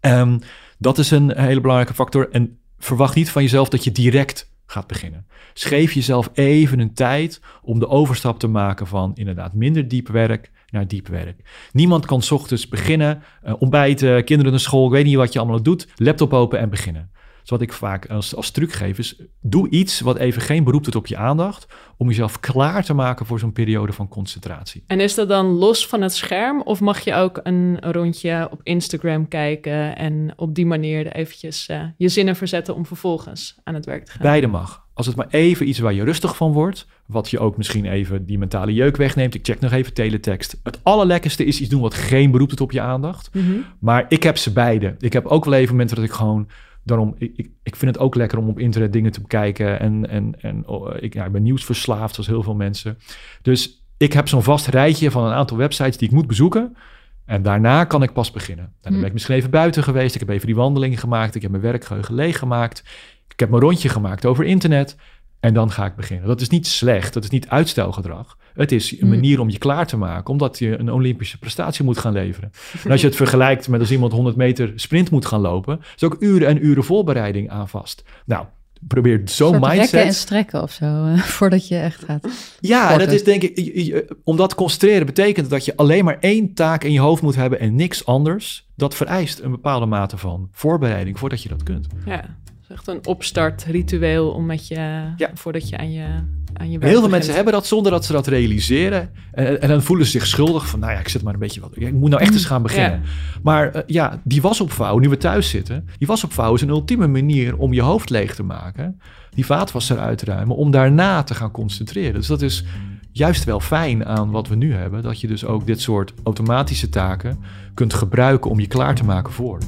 [0.00, 0.38] Um,
[0.78, 2.30] dat is een hele belangrijke factor.
[2.30, 5.26] En verwacht niet van jezelf dat je direct gaat beginnen.
[5.54, 10.50] Geef jezelf even een tijd om de overstap te maken van inderdaad minder diep werk
[10.70, 11.68] naar diep werk.
[11.72, 15.62] Niemand kan ochtends beginnen, uh, ontbijten, kinderen naar school, ik weet niet wat je allemaal
[15.62, 17.10] doet, laptop open en beginnen.
[17.48, 20.84] Dus wat ik vaak als, als truc geef is, doe iets wat even geen beroep
[20.84, 24.84] doet op je aandacht, om jezelf klaar te maken voor zo'n periode van concentratie.
[24.86, 28.60] En is dat dan los van het scherm of mag je ook een rondje op
[28.62, 33.84] Instagram kijken en op die manier eventjes uh, je zinnen verzetten om vervolgens aan het
[33.84, 34.22] werk te gaan?
[34.22, 34.86] Beide mag.
[34.94, 38.26] Als het maar even iets waar je rustig van wordt, wat je ook misschien even
[38.26, 39.34] die mentale jeuk wegneemt.
[39.34, 40.60] Ik check nog even teletext.
[40.62, 43.30] Het allerlekkerste is iets doen wat geen beroep doet op je aandacht.
[43.32, 43.64] Mm -hmm.
[43.78, 44.94] Maar ik heb ze beide.
[44.98, 46.48] Ik heb ook wel even momenten dat ik gewoon
[46.88, 49.80] daarom, ik, ik, ik, vind het ook lekker om op internet dingen te bekijken.
[49.80, 52.98] En, en, en oh, ik, ja, ik ben nieuwsverslaafd, zoals heel veel mensen.
[53.42, 56.76] Dus ik heb zo'n vast rijtje van een aantal websites die ik moet bezoeken.
[57.24, 58.64] En daarna kan ik pas beginnen.
[58.64, 60.14] En dan ben ik misschien even buiten geweest.
[60.14, 61.34] Ik heb even die wandeling gemaakt.
[61.34, 62.84] Ik heb mijn werkgeheugen leeggemaakt.
[63.28, 64.96] Ik heb mijn rondje gemaakt over internet.
[65.40, 66.26] En dan ga ik beginnen.
[66.26, 67.14] Dat is niet slecht.
[67.14, 68.36] Dat is niet uitstelgedrag.
[68.54, 70.32] Het is een manier om je klaar te maken.
[70.32, 72.50] Omdat je een Olympische prestatie moet gaan leveren.
[72.84, 75.80] En als je het vergelijkt met als iemand 100 meter sprint moet gaan lopen.
[75.96, 78.04] is ook uren en uren voorbereiding aan vast.
[78.26, 78.46] Nou,
[78.80, 79.78] probeer zo'n mindset.
[79.78, 80.84] Rekken en strekken of zo.
[80.84, 82.28] Uh, voordat je echt gaat.
[82.60, 83.56] Ja, en dat is denk ik.
[83.56, 87.00] Je, je, om dat te concentreren betekent dat je alleen maar één taak in je
[87.00, 88.66] hoofd moet hebben en niks anders.
[88.76, 91.86] Dat vereist een bepaalde mate van voorbereiding voordat je dat kunt.
[92.06, 92.36] Ja.
[92.68, 94.74] Is echt een opstartritueel om met je,
[95.16, 95.30] Ja.
[95.34, 96.04] voordat je aan je,
[96.52, 97.10] aan je werk Heel veel begint.
[97.10, 99.10] mensen hebben dat zonder dat ze dat realiseren.
[99.32, 101.60] En, en dan voelen ze zich schuldig van, nou ja, ik zit maar een beetje
[101.60, 101.70] wat.
[101.74, 103.02] Ik moet nou echt eens gaan beginnen.
[103.42, 107.56] Maar eh, ja, die wasopvouw, nu we thuis zitten, die wasopvouw is een ultieme manier
[107.56, 109.00] om je hoofd leeg te maken.
[109.30, 112.14] Die vaatwasser uitruimen, om daarna te gaan concentreren.
[112.14, 112.64] Dus dat is
[113.12, 115.02] juist wel fijn aan wat we nu hebben.
[115.02, 117.38] Dat je dus ook dit soort automatische taken
[117.74, 119.58] kunt gebruiken om je klaar te maken voor.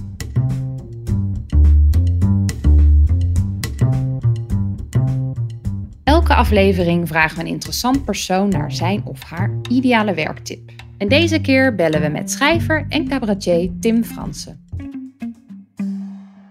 [6.30, 10.70] Elke aflevering vragen we een interessant persoon naar zijn of haar ideale werktip.
[10.98, 14.66] En deze keer bellen we met schrijver en cabaretier Tim Fransen.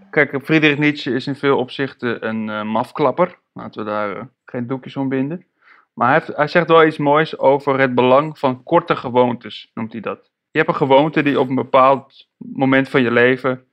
[0.09, 3.37] Kijk, Friedrich Nietzsche is in veel opzichten een eh, mafklapper.
[3.53, 5.45] Laten we daar eh, geen doekjes om binden.
[5.93, 10.01] Maar hij, hij zegt wel iets moois over het belang van korte gewoontes, noemt hij
[10.01, 10.31] dat.
[10.51, 13.63] Je hebt een gewoonte die op een bepaald moment van je leven,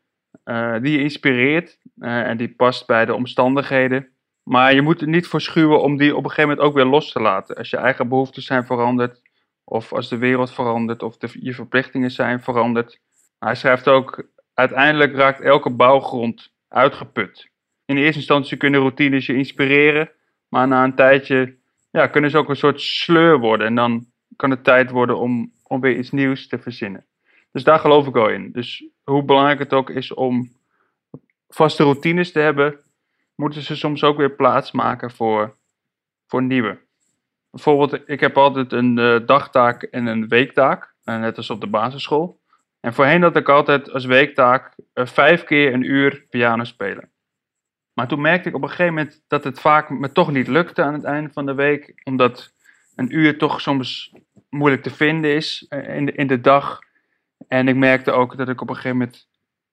[0.45, 4.15] eh, die je inspireert en die past bij de omstandigheden.
[4.49, 7.13] Maar je moet niet voor schuwen om die op een gegeven moment ook weer los
[7.13, 7.57] te laten.
[7.57, 9.21] Als je eigen behoeften zijn veranderd,
[9.65, 13.01] of als de wereld verandert, of de, je verplichtingen zijn veranderd.
[13.39, 17.51] Hij schrijft ook, uiteindelijk raakt elke bouwgrond uitgeput.
[17.85, 20.11] In eerste instantie kunnen routines je inspireren,
[20.49, 21.57] maar na een tijdje
[21.91, 23.67] ja, kunnen ze ook een soort sleur worden.
[23.67, 24.07] En dan
[24.37, 27.07] kan het tijd worden om, om weer iets nieuws te verzinnen.
[27.53, 28.53] Dus daar geloof ik wel in.
[28.53, 30.51] Dus hoe belangrijk het ook is om
[31.49, 32.85] vaste routines te hebben,
[33.37, 35.57] moeten ze soms ook weer plaats maken voor,
[36.27, 36.85] voor nieuwe.
[37.51, 41.67] Bijvoorbeeld, ik heb altijd een eh, dagtaak en een weektaak, eh, net als op de
[41.67, 42.41] basisschool.
[42.81, 47.11] En voorheen had ik altijd als weektaak eh, vijf keer een uur piano spelen.
[47.93, 50.83] Maar toen merkte ik op een gegeven moment dat het vaak me toch niet lukte
[50.83, 52.01] aan het einde van de week.
[52.05, 52.53] Omdat
[52.95, 54.15] een uur toch soms
[54.49, 56.81] moeilijk te vinden is in de, in de dag.
[57.49, 59.29] En ik merkte ook dat ik op een gegeven moment,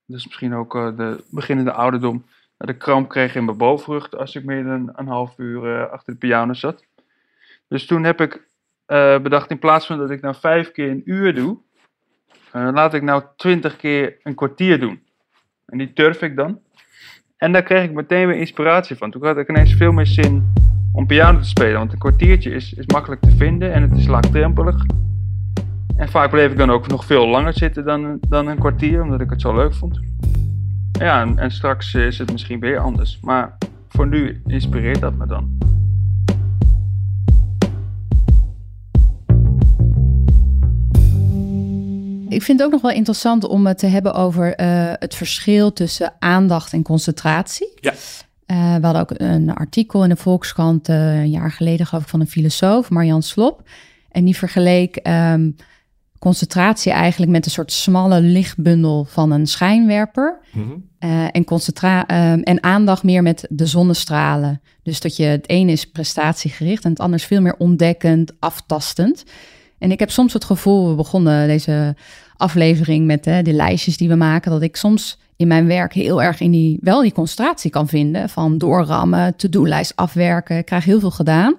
[0.06, 2.26] dus misschien ook de beginnende ouderdom,
[2.70, 6.14] ik kramp kreeg in mijn bovenrug als ik meer dan een half uur eh, achter
[6.14, 6.86] de piano zat.
[7.68, 8.48] Dus toen heb ik
[8.86, 11.58] eh, bedacht, in plaats van dat ik nou vijf keer een uur doe,
[12.52, 15.04] eh, laat ik nou twintig keer een kwartier doen.
[15.66, 16.60] En die durf ik dan.
[17.38, 19.12] En daar kreeg ik meteen weer inspiratie van.
[19.12, 20.54] Toen had ik ineens veel meer zin
[20.92, 21.78] om piano te spelen.
[21.78, 24.86] Want een kwartiertje is, is makkelijk te vinden en het is laagdrempelig.
[25.98, 29.22] En vaak bleef ik dan ook nog veel langer zitten dan, dan een kwartier, omdat
[29.22, 30.00] ik het zo leuk vond.
[31.00, 33.20] Ja, en, en straks is het misschien weer anders.
[33.22, 35.58] Maar voor nu inspireert dat me dan.
[42.30, 45.74] Ik vind het ook nog wel interessant om het te hebben over eh, het verschil
[45.74, 47.74] tussen aandacht en concentratie.
[47.76, 47.94] Ja.
[48.46, 52.10] Eh, we hadden ook een artikel in de Volkskrant eh, een jaar geleden, geloof ik,
[52.10, 53.62] van een filosoof, Marjan Slop.
[54.12, 55.50] En die vergeleek ehm,
[56.24, 60.40] concentratie eigenlijk met een soort smalle lichtbundel van een schijnwerper.
[61.00, 64.62] Eh, en, concentra ehm, en aandacht meer met de zonnestralen.
[64.84, 69.24] Dus dat je het ene is prestatiegericht en het andere is veel meer ontdekkend, aftastend.
[69.78, 71.96] En ik heb soms het gevoel, we begonnen deze
[72.38, 76.22] aflevering met hè, de lijstjes die we maken, dat ik soms in mijn werk heel
[76.22, 78.30] erg in die, wel die concentratie kan vinden.
[78.30, 81.56] Van doorrammen, to-do-lijst afwerken, ik krijg heel veel gedaan.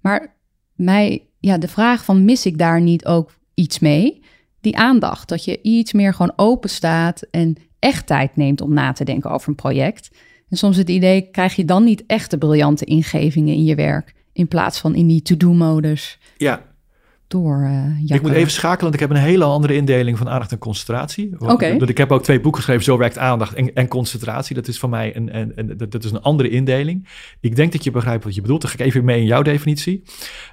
[0.00, 0.34] Maar
[0.74, 4.22] mij, ja, de vraag van mis ik daar niet ook iets mee?
[4.60, 8.92] Die aandacht, dat je iets meer gewoon open staat en echt tijd neemt om na
[8.92, 10.10] te denken over een project.
[10.48, 14.14] En soms het idee, krijg je dan niet echt de briljante ingevingen in je werk,
[14.32, 16.62] in plaats van in die to-do-modus Ja,
[17.28, 20.52] door eh ik moet even schakelen, want ik heb een hele andere indeling van aandacht
[20.52, 21.34] en concentratie.
[21.38, 21.78] Oké.
[21.78, 24.54] want Ik heb ook twee boeken geschreven, Zo werkt aandacht en, en concentratie.
[24.54, 27.08] Dat is voor mij een, een, een, dat, dat is een andere indeling.
[27.40, 28.60] Ik denk dat je begrijpt wat je bedoelt.
[28.60, 30.02] Dan ga ik even mee in jouw definitie.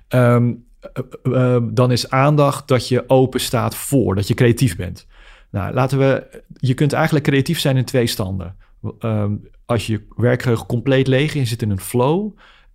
[0.07, 0.53] Ehm,
[0.93, 5.07] eh, eh, dan is aandacht dat je open staat voor, dat je creatief bent.
[5.51, 8.55] Nou, laten we, je kunt eigenlijk creatief zijn in twee standen.
[8.99, 12.31] Ehm, als je werkgeheugen compleet leeg is, zit in een flow.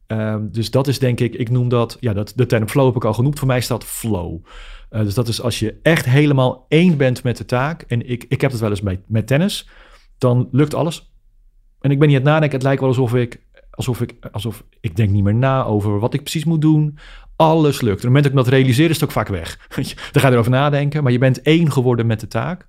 [0.07, 2.97] Ehm, dus dat is denk ik, ik noem dat, ja, dat, de term flow heb
[2.97, 3.39] ik al genoemd.
[3.39, 4.39] Voor mij staat flow.
[4.91, 7.83] Eh, dus dat is als je echt helemaal één bent met de taak.
[7.83, 9.69] En ik, ik heb het wel eens met, met tennis.
[10.19, 11.13] Dan lukt alles.
[11.81, 12.57] En ik ben niet aan het nadenken.
[12.57, 13.41] Het lijkt wel alsof ik,
[13.71, 16.99] alsof ik, alsof ik denk niet meer na over wat ik precies moet doen.
[17.39, 17.97] Alles lukt.
[17.97, 19.59] Op het moment dat ik dat realiseer, is het ook vaak weg.
[20.13, 21.03] Dan ga je erover nadenken.
[21.03, 22.67] Maar je bent één geworden met de taak.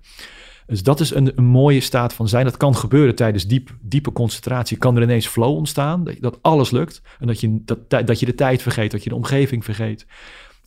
[0.66, 2.44] Dus dat is een, een mooie staat van zijn.
[2.44, 4.76] Dat kan gebeuren tijdens diep, diepe concentratie.
[4.76, 6.04] Kan er ineens flow ontstaan.
[6.04, 7.02] Dat, dat alles lukt.
[7.18, 8.90] En dat je, dat, dat je de tijd vergeet.
[8.90, 10.00] Dat je de omgeving vergeet.
[10.00, 10.06] En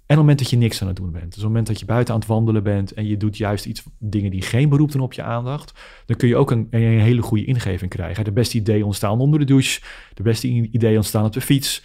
[0.04, 1.24] op het moment dat je niks aan het doen bent.
[1.24, 2.94] Dus op het moment dat je buiten aan het wandelen bent.
[2.94, 5.74] En je doet juist iets, dingen die geen beroep doen op je aandacht.
[6.06, 8.24] Dan kun je ook een, een hele goede ingeving krijgen.
[8.24, 9.82] De beste ideeën ontstaan onder de douche.
[10.14, 11.84] De beste ideeën ontstaan op de fiets.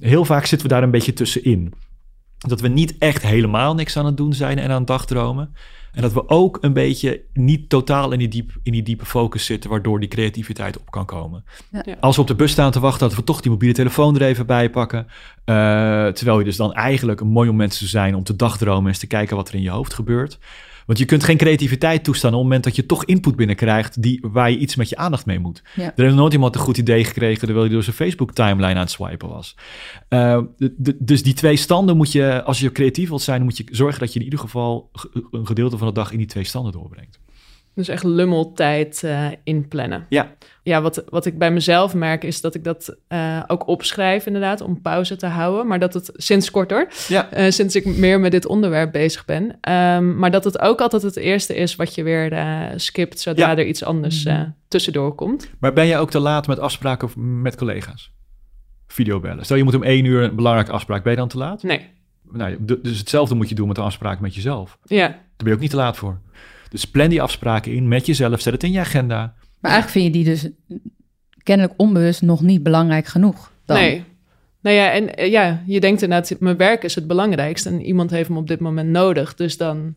[0.00, 1.72] Heel vaak zitten we daar een beetje tussenin.
[2.38, 5.54] Dat we niet echt helemaal niks aan het doen zijn en aan het dagdromen.
[5.92, 9.44] En dat we ook een beetje niet totaal in die, diep, in die diepe focus
[9.44, 11.44] zitten, waardoor die creativiteit op kan komen.
[11.70, 11.82] Ja.
[11.84, 11.96] Ja.
[12.00, 14.22] Als we op de bus staan te wachten, dat we toch die mobiele telefoon er
[14.22, 15.06] even bij pakken.
[15.44, 15.54] Eh,
[16.06, 18.98] terwijl je dus dan eigenlijk een mooi moment zou zijn om te dagdromen en eens
[18.98, 20.38] te kijken wat er in je hoofd gebeurt.
[20.88, 24.24] Want je kunt geen creativiteit toestaan op het moment dat je toch input binnenkrijgt die,
[24.30, 25.62] waar je iets met je aandacht mee moet.
[25.74, 25.92] Ja.
[25.96, 28.76] Er heeft nooit iemand een goed idee gekregen terwijl hij door zijn Facebook timeline aan
[28.76, 29.56] het swipen was.
[30.08, 30.40] Eh,
[30.98, 34.12] dus die twee standen moet je, als je creatief wilt zijn, moet je zorgen dat
[34.12, 37.17] je in ieder geval ge- een gedeelte van de dag in die twee standen doorbrengt.
[37.78, 40.06] Dus echt lummeltijd eh inplannen.
[40.08, 40.30] Ja.
[40.62, 44.60] Ja, wat, wat ik bij mezelf merk is dat ik dat eh, ook opschrijf inderdaad
[44.60, 45.66] om pauze te houden.
[45.66, 47.30] Maar dat het sinds kort hoor, Ja.
[47.30, 49.58] eh, sinds ik meer met dit onderwerp bezig ben.
[49.60, 53.50] Ehm, maar dat het ook altijd het eerste is wat je weer eh, skipt zodra
[53.50, 53.56] Ja.
[53.56, 55.50] er iets anders eh, tussendoor komt.
[55.60, 58.12] Maar ben jij ook te laat met afspraken of met collega's?
[58.86, 59.44] Videobellen.
[59.44, 61.62] Stel je moet om één uur een belangrijke afspraak, ben je dan te laat?
[61.62, 61.86] Nee,
[62.32, 64.78] Nou, dus hetzelfde moet je doen met de afspraak met jezelf.
[64.84, 65.08] ja.
[65.08, 66.18] Daar ben je ook niet te laat voor.
[66.70, 69.34] Dus plan die afspraken in met jezelf, zet het in je agenda.
[69.60, 70.48] Maar eigenlijk vind je die dus
[71.42, 73.52] kennelijk onbewust nog niet belangrijk genoeg.
[73.64, 73.76] Dan.
[73.76, 74.04] Nee.
[74.60, 78.10] Nou ja, en eh, ja, je denkt inderdaad, mijn werk is het belangrijkst en iemand
[78.10, 79.34] heeft me op dit moment nodig.
[79.34, 79.94] Dus dan,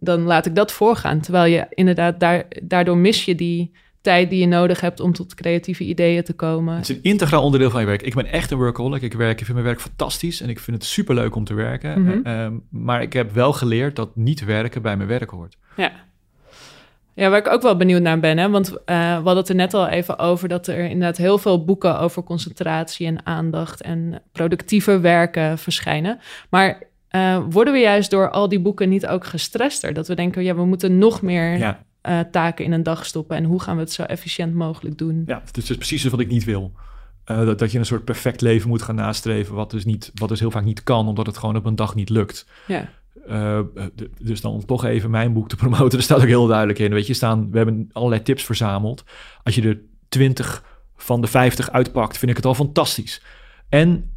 [0.00, 1.20] dan laat ik dat voorgaan.
[1.20, 3.72] Terwijl je inderdaad, daar, daardoor mis je die
[4.04, 6.74] tijd die je nodig hebt om tot creatieve ideeën te komen.
[6.74, 8.02] Het is een integraal onderdeel van je werk.
[8.02, 9.02] Ik ben echt een workaholic.
[9.02, 12.02] Ik, werk, ik vind mijn werk fantastisch en ik vind het superleuk om te werken.
[12.02, 12.20] Mhm.
[12.24, 15.56] Eh, ehm, maar ik heb wel geleerd dat niet werken bij mijn werk hoort.
[15.76, 15.92] Ja.
[17.14, 18.50] Ja, waar ik ook wel benieuwd naar ben, hè?
[18.50, 21.64] want eh, we hadden het er net al even over dat er inderdaad heel veel
[21.64, 26.18] boeken over concentratie en aandacht en productiever werken verschijnen.
[26.50, 29.94] Maar eh, worden we juist door al die boeken niet ook gestrester?
[29.94, 33.36] Dat we denken, ja, we moeten nog meer Ja, eh, taken in een dag stoppen
[33.36, 35.22] en hoe gaan we het zo efficiënt mogelijk doen?
[35.26, 36.72] ja het is dus precies wat ik niet wil.
[37.24, 40.28] Eh, dat, dat je een soort perfect leven moet gaan nastreven, wat dus, niet, wat
[40.28, 42.46] dus heel vaak niet kan, omdat het gewoon op een dag niet lukt.
[42.66, 42.88] Ja,
[43.26, 43.60] Eh,
[44.20, 46.92] dus dan om toch even mijn boek te promoten, er staat ook heel duidelijk in.
[46.92, 49.04] Weet je, staan, we hebben allerlei tips verzameld.
[49.42, 50.64] Als je er 20
[50.96, 53.22] van de 50 uitpakt, vind ik het al fantastisch.
[53.68, 54.16] En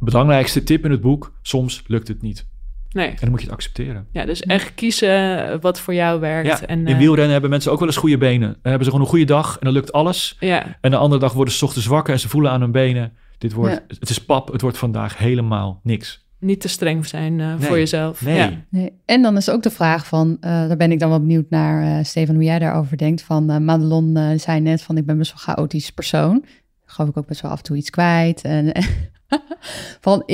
[0.00, 2.46] belangrijkste tip in het boek: soms lukt het niet.
[2.92, 3.08] Nee.
[3.08, 4.06] En dan moet je het accepteren.
[4.12, 6.48] Ja, dus echt kiezen wat voor jou werkt.
[6.48, 8.48] Ja, en, in eh, wielrennen hebben mensen ook wel eens goede benen.
[8.48, 10.36] Dan hebben ze gewoon een goede dag en dan lukt alles.
[10.40, 13.12] ja, En de andere dag worden ze ochtends wakker en ze voelen aan hun benen.
[13.38, 13.96] Dit wordt, Ja.
[14.00, 16.26] Het is pap, het wordt vandaag helemaal niks.
[16.40, 18.22] niet te streng zijn eh, voor jezelf.
[18.24, 18.36] Nee.
[18.36, 18.50] Ja.
[18.70, 18.92] Nee.
[19.04, 21.98] En dan is ook de vraag van, eh, daar ben ik dan wel benieuwd naar,
[21.98, 23.22] eh Steven, hoe jij daarover denkt.
[23.22, 26.44] Van eh, Madelon zei net van, ik ben best wel een chaotisch persoon.
[26.84, 28.42] Geloof ik ook best wel af en toe iets kwijt.
[28.42, 28.72] En,
[30.00, 30.24] van,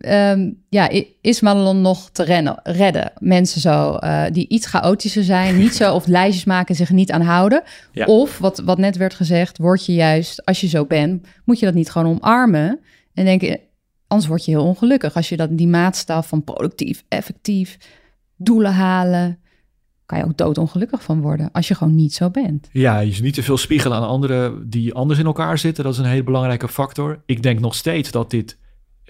[0.00, 0.90] ehm, ja,
[1.20, 3.12] is Madelon nog te rennen, redden?
[3.18, 7.20] Mensen zo, eh, die iets chaotischer zijn, niet zo, of lijstjes maken, zich niet aan
[7.20, 7.62] houden.
[7.92, 8.04] Ja.
[8.06, 11.66] Of, wat, wat net werd gezegd, word je juist, als je zo bent, moet je
[11.66, 12.80] dat niet gewoon omarmen.
[13.14, 13.60] En denken,
[14.06, 15.14] anders word je heel ongelukkig.
[15.14, 17.78] Als je dat, die maatstaf van productief, effectief,
[18.36, 19.38] doelen halen,
[20.06, 21.48] kan je ook doodongelukkig van worden.
[21.52, 22.68] Als je gewoon niet zo bent.
[22.72, 25.84] Ja, je niet te veel spiegelen aan anderen die anders in elkaar zitten.
[25.84, 27.22] Dat is een hele belangrijke factor.
[27.26, 28.58] Ik denk nog steeds dat dit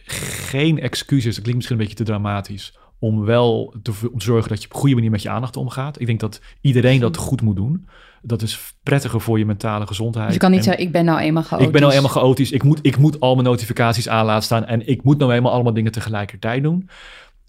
[0.05, 1.35] geen excuus is.
[1.35, 2.79] Dat klinkt misschien een beetje te dramatisch.
[2.99, 5.57] Om wel te, om te zorgen dat je op een goede manier met je aandacht
[5.57, 6.01] omgaat.
[6.01, 7.87] Ik denk dat iedereen dat goed moet doen.
[8.23, 10.25] Dat is prettiger voor je mentale gezondheid.
[10.25, 11.67] Dus je kan niet En zeggen, ik ben nou eenmaal chaotisch.
[11.67, 12.51] ik ben nou eenmaal chaotisch.
[12.51, 14.65] Ik moet, ik moet al mijn notificaties aan laten staan.
[14.65, 16.89] En ik moet nou eenmaal allemaal dingen tegelijkertijd doen.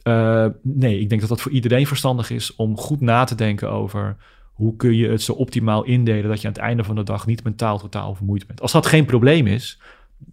[0.06, 3.72] Eh, nee, ik denk dat dat voor iedereen verstandig is om goed na te denken
[3.72, 4.16] over
[4.54, 7.26] hoe kun je het zo optimaal indelen dat je aan het einde van de dag
[7.26, 8.62] niet mentaal totaal vermoeid bent.
[8.62, 9.80] Als dat geen probleem is,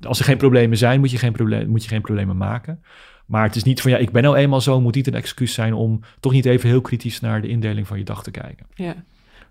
[0.03, 2.83] als er geen problemen zijn, moet je geen, probleem, moet je geen problemen maken.
[3.27, 5.53] Maar het is niet van ja, ik ben nou eenmaal zo, moet niet een excuus
[5.55, 8.67] zijn om toch niet even heel kritisch naar de indeling van je dag te kijken.
[8.75, 8.95] ja.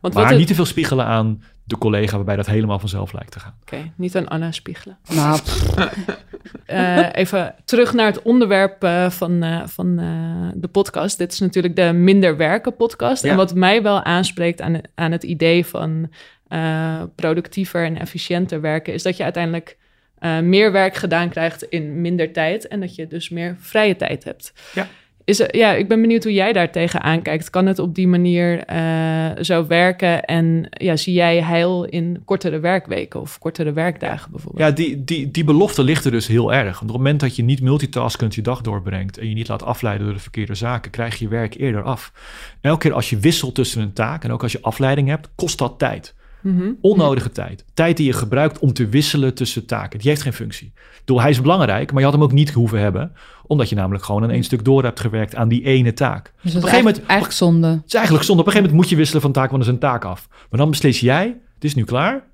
[0.01, 3.13] Want Maar wat het- niet te veel spiegelen aan de collega waarbij dat helemaal vanzelf
[3.13, 3.55] lijkt te gaan.
[3.61, 4.97] Oké, niet aan Anna spiegelen.
[5.15, 5.39] Nou,
[6.65, 11.17] Eh, even terug naar het onderwerp eh, van, eh, van eh, de podcast.
[11.17, 13.23] Dit is natuurlijk de Minder Werken podcast.
[13.23, 13.29] Ja.
[13.29, 16.11] En wat mij wel aanspreekt aan, aan het idee van
[16.47, 18.93] eh, productiever en efficiënter werken...
[18.93, 19.77] is dat je uiteindelijk
[20.17, 22.67] eh, meer werk gedaan krijgt in minder tijd...
[22.67, 24.53] en dat je dus meer vrije tijd hebt.
[24.73, 24.87] Ja.
[25.31, 27.49] Is ja, ik ben benieuwd hoe jij daar tegenaan kijkt.
[27.49, 30.25] Kan het op die manier eh, zo werken?
[30.25, 34.67] En ja, zie jij heil in kortere werkweken of kortere werkdagen bijvoorbeeld?
[34.67, 36.81] Ja, die, die, die belofte ligt er dus heel erg.
[36.81, 40.05] Op het moment dat je niet multitaskend je dag doorbrengt en je niet laat afleiden
[40.05, 42.11] door de verkeerde zaken, krijg je werk eerder af.
[42.61, 45.57] Elke keer als je wisselt tussen een taak en ook als je afleiding hebt, kost
[45.57, 46.15] dat tijd.
[46.41, 46.71] Mhm.
[46.81, 47.65] Onnodige tijd.
[47.73, 49.99] Tijd die je gebruikt om te wisselen tussen taken.
[49.99, 50.67] Die heeft geen functie.
[50.75, 53.11] Ik bedoel, hij is belangrijk, maar je had hem ook niet hoeven hebben.
[53.47, 56.23] Omdat je namelijk gewoon in één stuk door hebt gewerkt aan die ene taak.
[56.23, 57.67] dus dat Op is een gegeven moment- eigenlijk zonde.
[57.67, 58.41] Het is eigenlijk zonde.
[58.41, 60.27] Op een gegeven moment moet je wisselen van taak, want er is een taak af.
[60.49, 62.29] Maar dan beslis jij, het is nu klaar.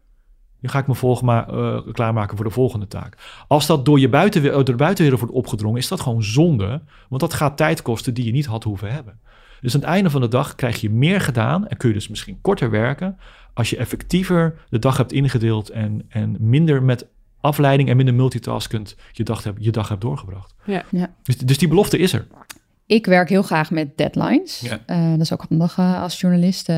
[0.61, 3.17] Nu ga ik me volg eh, klaarmaken voor de volgende taak.
[3.47, 6.81] Als dat door, je buitenwe- door de buitenwereld wordt opgedrongen, is dat gewoon zonde.
[7.09, 9.19] Want dat gaat tijd kosten die je niet had hoeven hebben.
[9.61, 12.07] Dus aan het einde van de dag krijg je meer gedaan en kun je dus
[12.07, 13.17] misschien korter werken
[13.53, 17.07] als je effectiever de dag hebt ingedeeld en, en minder met
[17.41, 20.55] afleiding en minder multitaskend je dag hebt, je dag hebt doorgebracht.
[20.65, 20.83] Ja.
[20.91, 21.13] Ja.
[21.23, 22.27] Dus, dus die belofte is er.
[22.85, 24.59] Ik werk heel graag met deadlines.
[24.59, 24.79] Ja.
[24.85, 26.75] Eh, dat is ook handig eh, als journalist, eh,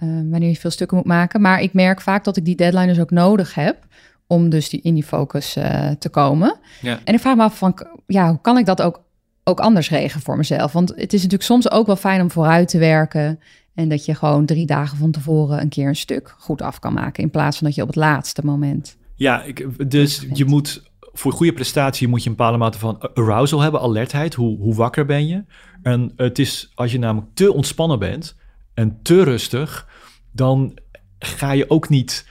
[0.00, 1.40] wanneer je veel stukken moet maken.
[1.40, 3.86] Maar ik merk vaak dat ik die deadline dus ook nodig heb
[4.30, 6.58] om dus die, in die focus eh, te komen.
[6.80, 7.00] Ja.
[7.04, 9.02] En ik vraag me af van, ja, hoe kan ik dat ook,
[9.44, 10.72] ook anders regelen voor mezelf?
[10.72, 13.40] Want het is natuurlijk soms ook wel fijn om vooruit te werken.
[13.74, 16.92] En dat je gewoon drie dagen van tevoren een keer een stuk goed af kan
[16.92, 17.22] maken.
[17.22, 18.96] In plaats van dat je op het laatste moment.
[19.14, 23.60] Ja, ik, dus je moet voor goede prestatie moet je een bepaalde mate van arousal
[23.60, 24.34] hebben, alertheid.
[24.34, 25.44] Hoe, hoe wakker ben je?
[25.82, 28.36] En het is als je namelijk te ontspannen bent
[28.74, 29.88] en te rustig,
[30.32, 30.78] dan
[31.18, 32.26] ga je ook niet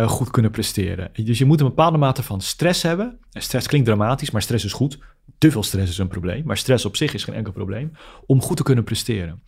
[0.00, 1.10] eh, goed kunnen presteren.
[1.12, 3.18] Dus je moet een bepaalde mate van stress hebben.
[3.32, 4.98] En stress klinkt dramatisch, maar stress is goed.
[5.38, 7.92] Te veel stress is een probleem, maar stress op zich is geen enkel probleem
[8.26, 9.42] om goed te kunnen presteren.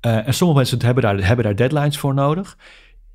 [0.00, 2.56] Eh, en sommige mensen hebben daar, hebben daar deadlines voor nodig.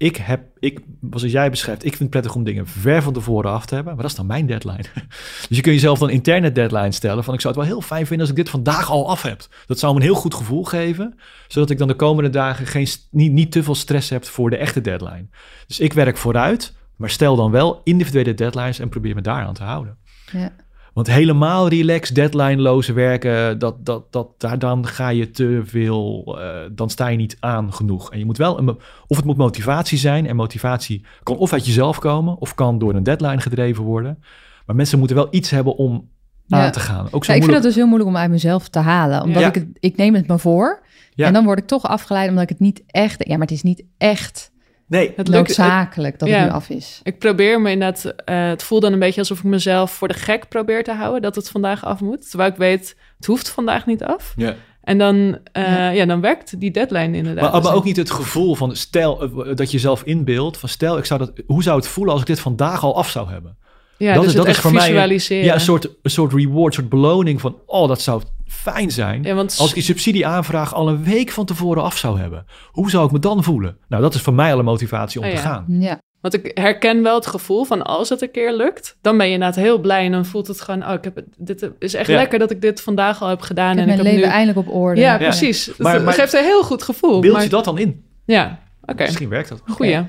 [0.03, 0.79] Ik heb, ik,
[1.11, 3.93] zoals jij beschrijft, ik vind het prettig om dingen ver van tevoren af te hebben.
[3.93, 4.83] Maar dat is dan mijn deadline.
[5.47, 7.23] Dus je kunt jezelf dan interne deadline stellen.
[7.23, 9.47] Van ik zou het wel heel fijn vinden als ik dit vandaag al af heb.
[9.65, 11.19] Dat zou me een heel goed gevoel geven.
[11.47, 14.57] Zodat ik dan de komende dagen geen, niet, niet te veel stress heb voor de
[14.57, 15.27] echte deadline.
[15.67, 19.63] Dus ik werk vooruit, maar stel dan wel individuele deadlines en probeer me daaraan te
[19.63, 19.97] houden.
[20.31, 20.51] Ja.
[20.93, 26.55] Want helemaal relaxed, deadline-loze werken, dat, dat, dat, daar, dan ga je te veel, uh,
[26.71, 28.11] dan sta je niet aan genoeg.
[28.11, 28.69] En je moet wel, een,
[29.07, 32.93] of het moet motivatie zijn, en motivatie kan of uit jezelf komen, of kan door
[32.93, 34.23] een deadline gedreven worden.
[34.65, 36.09] Maar mensen moeten wel iets hebben om
[36.45, 36.65] Ja.
[36.65, 37.07] aan te gaan.
[37.11, 39.21] Ook zo Ja, ik vind het dus heel moeilijk om uit mezelf te halen.
[39.21, 39.47] Omdat Ja.
[39.47, 40.83] ik het, ik neem het me voor.
[41.15, 43.27] En dan word ik toch afgeleid omdat ik het niet echt...
[43.27, 44.51] Ja, maar het is niet echt
[44.93, 46.35] Nee, Het noodzakelijk dat ja.
[46.35, 46.99] het nu af is.
[47.03, 50.13] Ik probeer me inderdaad, eh het voelt dan een beetje alsof ik mezelf voor de
[50.13, 52.29] gek probeer te houden dat het vandaag af moet.
[52.29, 54.33] Terwijl ik weet, het hoeft vandaag niet af.
[54.35, 54.55] ja.
[54.83, 55.89] En dan, eh, Ja.
[55.89, 56.05] ja.
[56.05, 57.43] dan werkt die deadline inderdaad.
[57.43, 60.69] Maar, maar Dus ook niet het gevoel van, stel eh, dat je zelf inbeeldt, van
[60.69, 63.29] stel, ik zou dat, hoe zou het voelen als ik dit vandaag al af zou
[63.29, 63.57] hebben?
[64.03, 65.45] Ja, dat dus is- dat is voor mij een- visualiseren.
[65.45, 69.23] Ja, een soort, een soort reward, een soort beloning van, oh, dat zou fijn zijn.
[69.23, 72.89] Ja, want Als ik die subsidieaanvraag al een week van tevoren af zou hebben, hoe
[72.89, 73.77] zou ik me dan voelen?
[73.87, 75.43] Nou, dat is voor mij al een motivatie om Oh te ja.
[75.43, 75.65] gaan.
[75.67, 79.27] Ja, Want ik herken wel het gevoel van als het een keer lukt, dan ben
[79.27, 81.93] je inderdaad heel blij en dan voelt het gewoon, oh, ik heb het, dit is
[81.93, 82.15] echt Ja.
[82.15, 84.29] lekker dat ik dit vandaag al heb gedaan ik heb en mijn ik heb leven
[84.29, 84.35] nu.
[84.35, 85.01] eindelijk op orde.
[85.01, 85.65] Ja, precies.
[85.65, 87.19] Het Maar- maar- geeft een heel goed gevoel.
[87.19, 88.03] Beeld maar- je dat dan in?
[88.25, 89.03] Ja, oké.
[89.03, 89.61] Misschien werkt dat.
[89.67, 89.99] Goeie.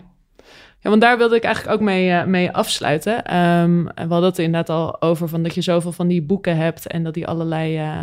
[0.85, 3.25] Ja, want daar wilde ik eigenlijk ook mee, eh, mee afsluiten.
[3.25, 6.57] En we hadden het er inderdaad al over van dat je zoveel van die boeken
[6.57, 8.01] hebt en dat die allerlei eh,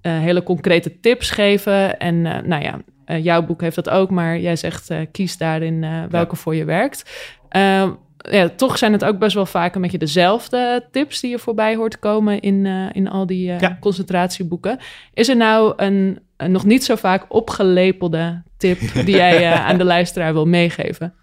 [0.00, 1.98] eh, hele concrete tips geven.
[1.98, 2.78] En nou ja,
[3.18, 7.28] jouw boek heeft dat ook, maar jij zegt kies daarin welke voor je werkt.
[7.48, 7.90] Ehm,
[8.30, 11.76] ja, toch zijn het ook best wel vaak een beetje dezelfde tips die je voorbij
[11.76, 13.76] hoort komen in, in al die Ja.
[13.80, 14.78] concentratieboeken.
[15.14, 19.78] Is er nou een, een nog niet zo vaak opgelepelde tip die jij eh, aan
[19.78, 21.14] de luisteraar wil meegeven?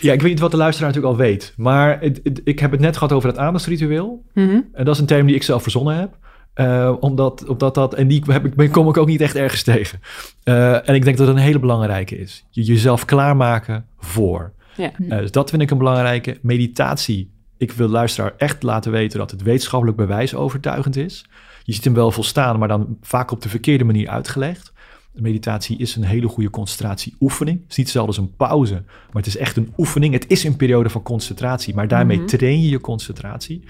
[0.00, 1.52] Ja, ik weet niet wat de luisteraar natuurlijk al weet.
[1.56, 4.22] Maar het- het- ik heb het net gehad over het aandachtsritueel.
[4.34, 4.60] Mhm.
[4.72, 6.18] En dat is een term die ik zelf verzonnen heb.
[6.54, 9.62] Eh, omdat, omdat dat, en die heb ik, ben- kom ik ook niet echt ergens
[9.62, 10.00] tegen.
[10.42, 12.44] Eh, en ik denk dat het een hele belangrijke is.
[12.50, 14.52] Je jezelf klaarmaken voor.
[14.76, 14.90] Ja.
[15.08, 16.38] Eh, dus dat vind ik een belangrijke.
[16.42, 17.30] Meditatie.
[17.56, 21.24] Ik wil de luisteraar echt laten weten dat het wetenschappelijk bewijs overtuigend is.
[21.62, 24.72] Je ziet hem wel volstaan, maar dan vaak op de verkeerde manier uitgelegd.
[25.12, 27.60] Meditatie is een hele goede concentratieoefening.
[27.60, 30.12] Het is niet hetzelfde als een pauze, maar het is echt een oefening.
[30.12, 32.26] Het is een periode van concentratie, maar daarmee Mhm.
[32.26, 33.64] train je je concentratie.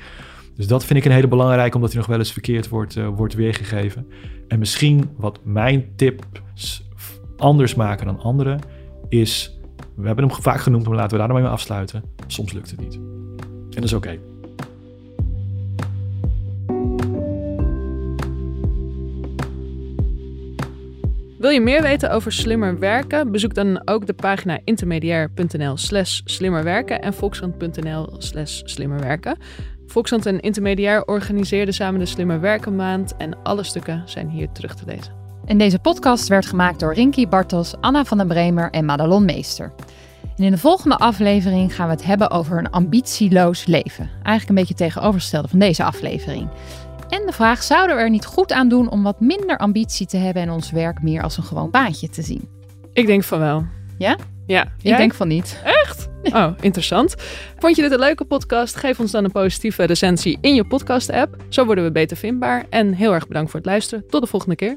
[0.56, 3.08] Dus dat vind ik een hele belangrijke, omdat hij nog wel eens verkeerd wordt, eh,
[3.08, 4.06] wordt weergegeven.
[4.48, 6.84] En misschien wat mijn tips
[7.36, 8.60] anders maken dan anderen
[9.08, 9.56] is...
[9.96, 12.02] We hebben hem vaak genoemd, maar laten we daar mee afsluiten.
[12.26, 12.94] Soms lukt het niet.
[12.94, 14.18] En dat is oké.
[21.42, 23.30] Wil je meer weten over slimmer werken?
[23.32, 29.36] Bezoek dan ook de pagina intermediair.nl slash slimmerwerken en volkskrant.nl slash slimmerwerken.
[29.86, 34.74] Volkskrant en Intermediair organiseerden samen de Slimmer Werken Maand en alle stukken zijn hier terug
[34.74, 35.12] te lezen.
[35.44, 39.72] En deze podcast werd gemaakt door Rinky Bartels, Anna van den Bremer en Madelon Meester.
[40.36, 44.10] En in de volgende aflevering gaan we het hebben over een ambitieloos leven.
[44.14, 46.48] Eigenlijk een beetje tegenovergestelde van deze aflevering.
[47.12, 50.16] En de vraag, zouden we er niet goed aan doen om wat minder ambitie te
[50.16, 52.48] hebben en ons werk meer als een gewoon baantje te zien?
[52.92, 53.66] Ik denk van wel.
[53.98, 54.16] Ja?
[54.46, 54.72] Ja.
[54.82, 55.60] Ik denk van niet.
[55.64, 56.08] Echt?
[56.22, 57.14] Oh, interessant.
[57.58, 58.76] Vond je dit een leuke podcast?
[58.76, 61.36] Geef ons dan een positieve recensie in je podcast-app.
[61.48, 62.64] Zo worden we beter vindbaar.
[62.70, 64.04] En heel erg bedankt voor het luisteren.
[64.08, 64.76] Tot de volgende keer.